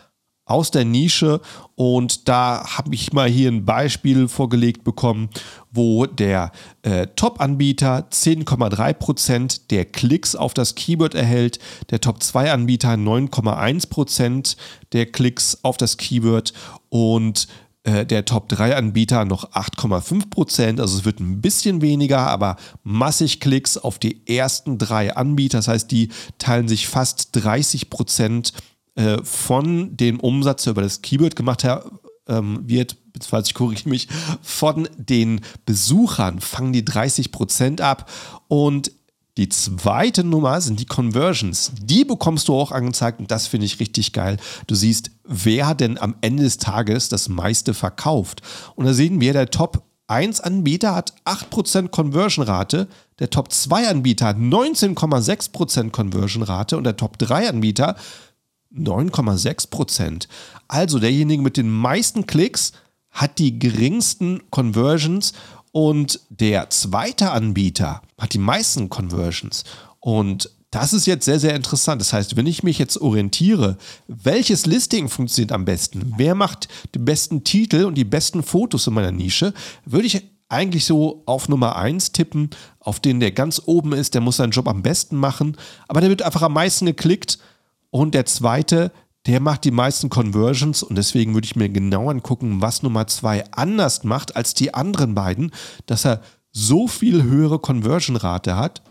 aus 0.44 0.70
der 0.70 0.84
Nische. 0.84 1.40
Und 1.74 2.28
da 2.28 2.64
habe 2.76 2.94
ich 2.94 3.12
mal 3.12 3.28
hier 3.28 3.50
ein 3.50 3.64
Beispiel 3.64 4.28
vorgelegt 4.28 4.84
bekommen, 4.84 5.28
wo 5.70 6.06
der 6.06 6.52
äh, 6.82 7.06
Top-Anbieter 7.16 8.08
10,3% 8.10 9.62
der 9.70 9.84
Klicks 9.86 10.36
auf 10.36 10.54
das 10.54 10.74
Keyword 10.74 11.14
erhält, 11.14 11.58
der 11.90 12.00
Top-2-Anbieter 12.00 12.90
9,1% 12.90 14.56
der 14.92 15.06
Klicks 15.06 15.58
auf 15.62 15.76
das 15.76 15.96
Keyword 15.96 16.52
und 16.90 17.48
äh, 17.84 18.06
der 18.06 18.24
Top-3-Anbieter 18.24 19.24
noch 19.24 19.52
8,5%, 19.52 20.80
also 20.80 20.98
es 20.98 21.04
wird 21.04 21.20
ein 21.20 21.42
bisschen 21.42 21.82
weniger, 21.82 22.20
aber 22.20 22.56
massig 22.82 23.40
Klicks 23.40 23.76
auf 23.76 23.98
die 23.98 24.26
ersten 24.26 24.78
drei 24.78 25.14
Anbieter, 25.14 25.58
das 25.58 25.68
heißt, 25.68 25.90
die 25.90 26.08
teilen 26.38 26.66
sich 26.66 26.88
fast 26.88 27.30
30 27.32 27.90
Prozent 27.90 28.54
äh, 28.94 29.18
von 29.22 29.96
dem 29.96 30.20
Umsatz, 30.20 30.64
der 30.64 30.72
über 30.72 30.82
das 30.82 31.02
Keyword 31.02 31.36
gemacht 31.36 31.66
ähm, 32.26 32.60
wird, 32.64 32.96
beziehungsweise 33.12 33.48
ich 33.48 33.54
korrigiere 33.54 33.88
mich, 33.88 34.08
von 34.42 34.88
den 34.96 35.40
Besuchern 35.66 36.40
fangen 36.40 36.72
die 36.72 36.84
30% 36.84 37.80
ab 37.80 38.10
und 38.48 38.90
Die 39.36 39.48
zweite 39.48 40.22
Nummer 40.22 40.60
sind 40.60 40.78
die 40.78 40.86
Conversions. 40.86 41.72
Die 41.82 42.04
bekommst 42.04 42.46
du 42.46 42.54
auch 42.54 42.70
angezeigt 42.70 43.18
und 43.18 43.32
das 43.32 43.48
finde 43.48 43.66
ich 43.66 43.80
richtig 43.80 44.12
geil. 44.12 44.36
Du 44.68 44.76
siehst, 44.76 45.10
wer 45.24 45.74
denn 45.74 45.98
am 45.98 46.14
Ende 46.20 46.44
des 46.44 46.58
Tages 46.58 47.08
das 47.08 47.28
meiste 47.28 47.74
verkauft. 47.74 48.42
Und 48.76 48.84
da 48.84 48.94
sehen 48.94 49.20
wir, 49.20 49.32
der 49.32 49.50
Top 49.50 49.82
1 50.06 50.40
Anbieter 50.40 50.94
hat 50.94 51.14
8% 51.24 51.88
Conversion 51.88 52.44
Rate, 52.44 52.86
der 53.18 53.30
Top 53.30 53.50
2 53.50 53.88
Anbieter 53.88 54.26
hat 54.26 54.36
19,6% 54.36 55.90
Conversion 55.90 56.44
Rate 56.44 56.76
und 56.76 56.84
der 56.84 56.96
Top 56.96 57.18
3 57.18 57.48
Anbieter 57.48 57.96
9,6%. 58.76 60.28
Also 60.68 60.98
derjenige 60.98 61.42
mit 61.42 61.56
den 61.56 61.70
meisten 61.70 62.26
Klicks 62.26 62.72
hat 63.10 63.38
die 63.38 63.58
geringsten 63.58 64.42
Conversions 64.50 65.32
und 65.72 66.20
der 66.30 66.70
zweite 66.70 67.30
Anbieter 67.30 68.02
hat 68.18 68.34
die 68.34 68.38
meisten 68.38 68.88
Conversions. 68.88 69.64
Und 70.00 70.50
das 70.70 70.92
ist 70.92 71.06
jetzt 71.06 71.24
sehr, 71.24 71.38
sehr 71.38 71.54
interessant. 71.54 72.00
Das 72.00 72.12
heißt, 72.12 72.36
wenn 72.36 72.46
ich 72.46 72.64
mich 72.64 72.78
jetzt 72.78 73.00
orientiere, 73.00 73.76
welches 74.08 74.66
Listing 74.66 75.08
funktioniert 75.08 75.52
am 75.52 75.64
besten, 75.64 76.14
wer 76.16 76.34
macht 76.34 76.68
die 76.94 76.98
besten 76.98 77.44
Titel 77.44 77.84
und 77.84 77.94
die 77.94 78.04
besten 78.04 78.42
Fotos 78.42 78.88
in 78.88 78.94
meiner 78.94 79.12
Nische, 79.12 79.54
würde 79.84 80.06
ich 80.06 80.22
eigentlich 80.48 80.84
so 80.84 81.22
auf 81.26 81.48
Nummer 81.48 81.76
1 81.76 82.12
tippen, 82.12 82.50
auf 82.80 83.00
den 83.00 83.20
der 83.20 83.30
ganz 83.30 83.62
oben 83.66 83.92
ist, 83.92 84.14
der 84.14 84.20
muss 84.20 84.36
seinen 84.36 84.50
Job 84.50 84.68
am 84.68 84.82
besten 84.82 85.16
machen, 85.16 85.56
aber 85.88 86.00
der 86.00 86.10
wird 86.10 86.22
einfach 86.22 86.42
am 86.42 86.52
meisten 86.52 86.86
geklickt. 86.86 87.38
Und 87.94 88.12
der 88.12 88.26
zweite, 88.26 88.90
der 89.28 89.38
macht 89.38 89.62
die 89.62 89.70
meisten 89.70 90.10
Conversions 90.10 90.82
und 90.82 90.98
deswegen 90.98 91.32
würde 91.32 91.44
ich 91.44 91.54
mir 91.54 91.68
genau 91.68 92.10
angucken, 92.10 92.60
was 92.60 92.82
Nummer 92.82 93.06
zwei 93.06 93.44
anders 93.52 94.02
macht 94.02 94.34
als 94.34 94.52
die 94.52 94.74
anderen 94.74 95.14
beiden, 95.14 95.52
dass 95.86 96.04
er 96.04 96.20
so 96.50 96.88
viel 96.88 97.22
höhere 97.22 97.60
Conversion-Rate 97.60 98.56
hat. 98.56 98.82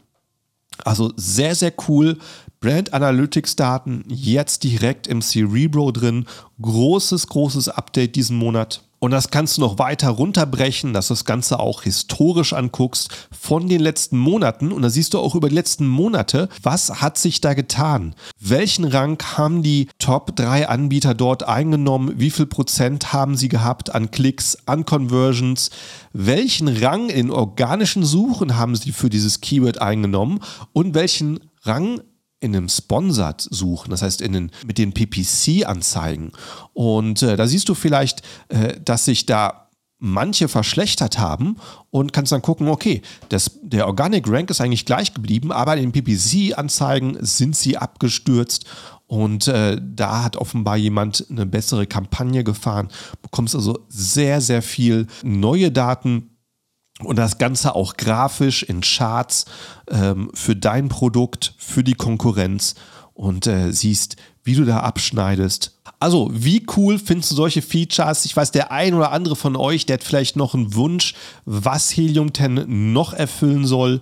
Also 0.86 1.12
sehr, 1.18 1.54
sehr 1.54 1.74
cool. 1.90 2.18
Brand 2.62 2.94
Analytics 2.94 3.58
Daten 3.58 4.06
jetzt 4.08 4.64
direkt 4.64 5.08
im 5.08 5.22
Cerebro 5.22 5.92
drin. 5.92 6.26
Großes, 6.62 7.28
großes 7.28 7.68
Update 7.68 8.16
diesen 8.16 8.38
Monat. 8.38 8.86
Und 9.04 9.12
das 9.12 9.32
kannst 9.32 9.58
du 9.58 9.62
noch 9.62 9.80
weiter 9.80 10.08
runterbrechen, 10.12 10.94
dass 10.94 11.10
du 11.10 11.14
das 11.14 11.26
Ganze 11.26 11.60
auch 11.60 11.82
historisch 11.82 12.54
anguckst 12.54 13.10
von 13.38 13.68
den 13.68 13.82
letzten 13.82 14.18
Monaten. 14.18 14.72
Und 14.72 14.82
da 14.82 14.90
siehst 14.90 15.14
du 15.14 15.20
auch 15.20 15.36
über 15.36 15.50
die 15.50 15.56
letzten 15.56 15.86
Monate, 15.86 16.48
was 16.62 17.02
hat 17.02 17.18
sich 17.18 17.42
da 17.42 17.54
getan? 17.54 18.16
Welchen 18.40 18.86
Rang 18.86 19.22
haben 19.36 19.62
die 19.62 19.90
Top 20.00 20.38
3 20.38 20.70
Anbieter 20.70 21.16
dort 21.16 21.44
eingenommen? 21.44 22.14
Wie 22.16 22.32
viel 22.32 22.46
Prozent 22.46 23.12
haben 23.12 23.36
sie 23.36 23.50
gehabt 23.50 23.94
an 23.94 24.10
Klicks, 24.10 24.58
an 24.68 24.86
Conversions? 24.86 25.70
Welchen 26.14 26.70
Rang 26.70 27.10
in 27.10 27.30
organischen 27.30 28.06
Suchen 28.06 28.56
haben 28.56 28.78
sie 28.78 28.94
für 28.94 29.10
dieses 29.10 29.42
Keyword 29.42 29.82
eingenommen? 29.82 30.40
Und 30.72 30.96
welchen 30.96 31.42
Rang 31.64 32.00
in 32.44 32.56
einem 32.56 32.70
Sponsored 32.70 33.42
suchen, 33.50 33.90
das 33.90 34.02
heißt 34.02 34.22
in 34.22 34.34
den, 34.34 34.52
mit 34.66 34.78
den 34.78 34.94
PPC-Anzeigen. 34.94 36.34
Und 36.74 37.22
äh, 37.22 37.38
da 37.38 37.48
siehst 37.48 37.70
du 37.70 37.74
vielleicht, 37.74 38.22
äh, 38.50 38.80
dass 38.84 39.06
sich 39.06 39.26
da 39.26 39.70
manche 39.98 40.50
verschlechtert 40.50 41.18
haben 41.18 41.56
und 41.90 42.12
kannst 42.12 42.34
dann 42.34 42.42
gucken, 42.42 42.68
okay, 42.68 43.02
das, 43.30 43.60
der 43.64 43.88
Organic 43.88 44.28
Rank 44.28 44.50
ist 44.50 44.60
eigentlich 44.60 44.86
gleich 44.86 45.14
geblieben, 45.14 45.54
aber 45.54 45.78
in 45.78 45.92
den 45.92 45.92
PPC-Anzeigen 45.94 47.18
sind 47.22 47.56
sie 47.56 47.78
abgestürzt 47.78 48.66
und 49.08 49.48
äh, 49.48 49.80
da 49.82 50.24
hat 50.24 50.36
offenbar 50.36 50.76
jemand 50.76 51.26
eine 51.30 51.46
bessere 51.46 51.88
Kampagne 51.88 52.44
gefahren. 52.44 52.90
Bekommst 53.22 53.56
also 53.56 53.86
sehr, 53.88 54.42
sehr 54.42 54.62
viel 54.62 55.08
neue 55.24 55.72
Daten 55.72 56.33
und 57.00 57.18
das 57.18 57.38
Ganze 57.38 57.76
auch 57.76 57.98
grafisch 57.98 58.64
in 58.64 58.82
Charts 58.82 59.46
ähm, 59.90 60.30
für 60.34 60.56
dein 60.56 60.90
Produkt, 60.90 61.56
für 61.58 61.84
die 61.84 61.96
Konkurrenz 61.96 62.76
und 63.14 63.48
äh, 63.48 63.72
siehst, 63.72 64.16
wie 64.44 64.56
du 64.56 64.66
da 64.66 64.80
abschneidest. 64.80 65.80
Also, 66.00 66.30
wie 66.34 66.66
cool 66.76 67.00
findest 67.00 67.32
du 67.32 67.36
solche 67.36 67.62
Features? 67.62 68.26
Ich 68.26 68.36
weiß, 68.36 68.52
der 68.52 68.72
ein 68.72 68.94
oder 68.94 69.12
andere 69.12 69.36
von 69.36 69.56
euch, 69.56 69.86
der 69.86 69.96
hat 69.96 70.04
vielleicht 70.04 70.36
noch 70.36 70.54
einen 70.54 70.76
Wunsch, 70.76 71.14
was 71.46 71.96
Helium 71.96 72.34
10 72.34 72.94
noch 72.94 73.14
erfüllen 73.14 73.66
soll. 73.66 74.02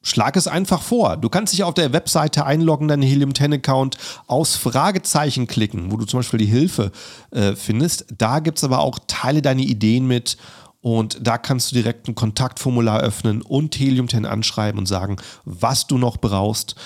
Schlag 0.00 0.36
es 0.36 0.46
einfach 0.46 0.80
vor. 0.80 1.16
Du 1.16 1.28
kannst 1.28 1.52
dich 1.52 1.64
auf 1.64 1.74
der 1.74 1.92
Webseite 1.92 2.46
einloggen, 2.46 2.88
deinen 2.88 3.02
Helium 3.02 3.34
10 3.34 3.54
Account, 3.54 3.98
aus 4.26 4.56
Fragezeichen 4.56 5.46
klicken, 5.46 5.92
wo 5.92 5.96
du 5.96 6.06
zum 6.06 6.20
Beispiel 6.20 6.38
die 6.38 6.46
Hilfe 6.46 6.92
äh, 7.32 7.54
findest. 7.54 8.06
Da 8.16 8.38
gibt 8.38 8.58
es 8.58 8.64
aber 8.64 8.78
auch 8.78 8.98
Teile 9.06 9.42
deine 9.42 9.62
Ideen 9.62 10.06
mit 10.06 10.38
und 10.80 11.18
da 11.20 11.38
kannst 11.38 11.70
du 11.70 11.74
direkt 11.74 12.08
ein 12.08 12.14
Kontaktformular 12.14 13.00
öffnen 13.00 13.42
und 13.42 13.78
Helium 13.78 14.08
10 14.08 14.26
anschreiben 14.26 14.78
und 14.78 14.86
sagen, 14.86 15.16
was 15.44 15.86
du 15.86 15.98
noch 15.98 16.18
brauchst. 16.18 16.76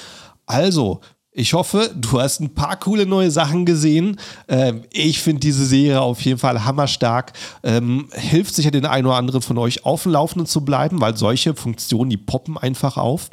Also, 0.47 1.01
ich 1.35 1.55
hoffe, 1.55 1.91
du 1.97 2.21
hast 2.21 2.41
ein 2.41 2.53
paar 2.53 2.77
coole 2.79 3.07
neue 3.07 3.31
Sachen 3.31 3.65
gesehen. 3.65 4.19
Ähm, 4.49 4.83
ich 4.93 5.21
finde 5.21 5.41
diese 5.41 5.65
Serie 5.65 6.01
auf 6.03 6.21
jeden 6.21 6.39
Fall 6.39 6.65
hammerstark. 6.65 7.33
Ähm, 7.63 8.09
hilft 8.13 8.55
sicher 8.55 8.71
den 8.71 8.85
einen 8.85 9.07
oder 9.07 9.17
anderen 9.17 9.41
von 9.41 9.57
euch 9.57 9.87
auf 9.87 10.03
dem 10.03 10.13
Laufenden 10.13 10.47
zu 10.47 10.63
bleiben, 10.63 11.01
weil 11.01 11.17
solche 11.17 11.55
Funktionen, 11.55 12.11
die 12.11 12.19
poppen 12.19 12.59
einfach 12.59 12.99
auf. 12.99 13.31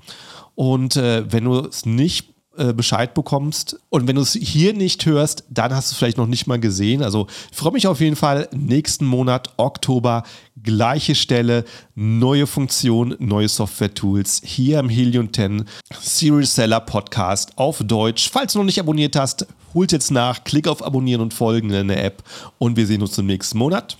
Und 0.55 0.95
äh, 0.95 1.29
wenn 1.31 1.43
du 1.43 1.59
es 1.59 1.85
nicht 1.85 2.38
äh, 2.59 2.73
Bescheid 2.73 3.13
bekommst. 3.13 3.79
Und 3.89 4.07
wenn 4.07 4.17
du 4.17 4.21
es 4.21 4.33
hier 4.33 4.73
nicht 4.73 5.05
hörst, 5.05 5.45
dann 5.49 5.73
hast 5.73 5.89
du 5.89 5.93
es 5.93 5.97
vielleicht 5.97 6.17
noch 6.17 6.27
nicht 6.27 6.45
mal 6.45 6.59
gesehen. 6.59 7.01
Also 7.01 7.27
ich 7.51 7.57
freue 7.57 7.71
mich 7.71 7.87
auf 7.87 8.01
jeden 8.01 8.15
Fall. 8.15 8.49
Nächsten 8.51 9.05
Monat, 9.05 9.53
Oktober, 9.57 10.23
gleiche 10.61 11.15
Stelle, 11.15 11.63
neue 11.95 12.47
Funktion, 12.47 13.15
neue 13.19 13.47
Software-Tools 13.47 14.41
hier 14.43 14.79
im 14.79 14.89
Helium 14.89 15.31
10 15.31 15.65
Serious 16.01 16.55
Seller 16.55 16.81
Podcast 16.81 17.57
auf 17.57 17.79
Deutsch. 17.83 18.29
Falls 18.29 18.53
du 18.53 18.59
noch 18.59 18.65
nicht 18.65 18.79
abonniert 18.79 19.15
hast, 19.15 19.47
holt 19.73 19.91
jetzt 19.91 20.11
nach, 20.11 20.43
klick 20.43 20.67
auf 20.67 20.83
Abonnieren 20.83 21.21
und 21.21 21.33
Folgen 21.33 21.71
in 21.71 21.87
der 21.87 22.03
App 22.03 22.23
und 22.57 22.75
wir 22.75 22.85
sehen 22.85 23.01
uns 23.01 23.17
im 23.17 23.27
nächsten 23.27 23.57
Monat. 23.57 23.97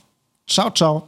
Ciao, 0.48 0.70
ciao. 0.72 1.08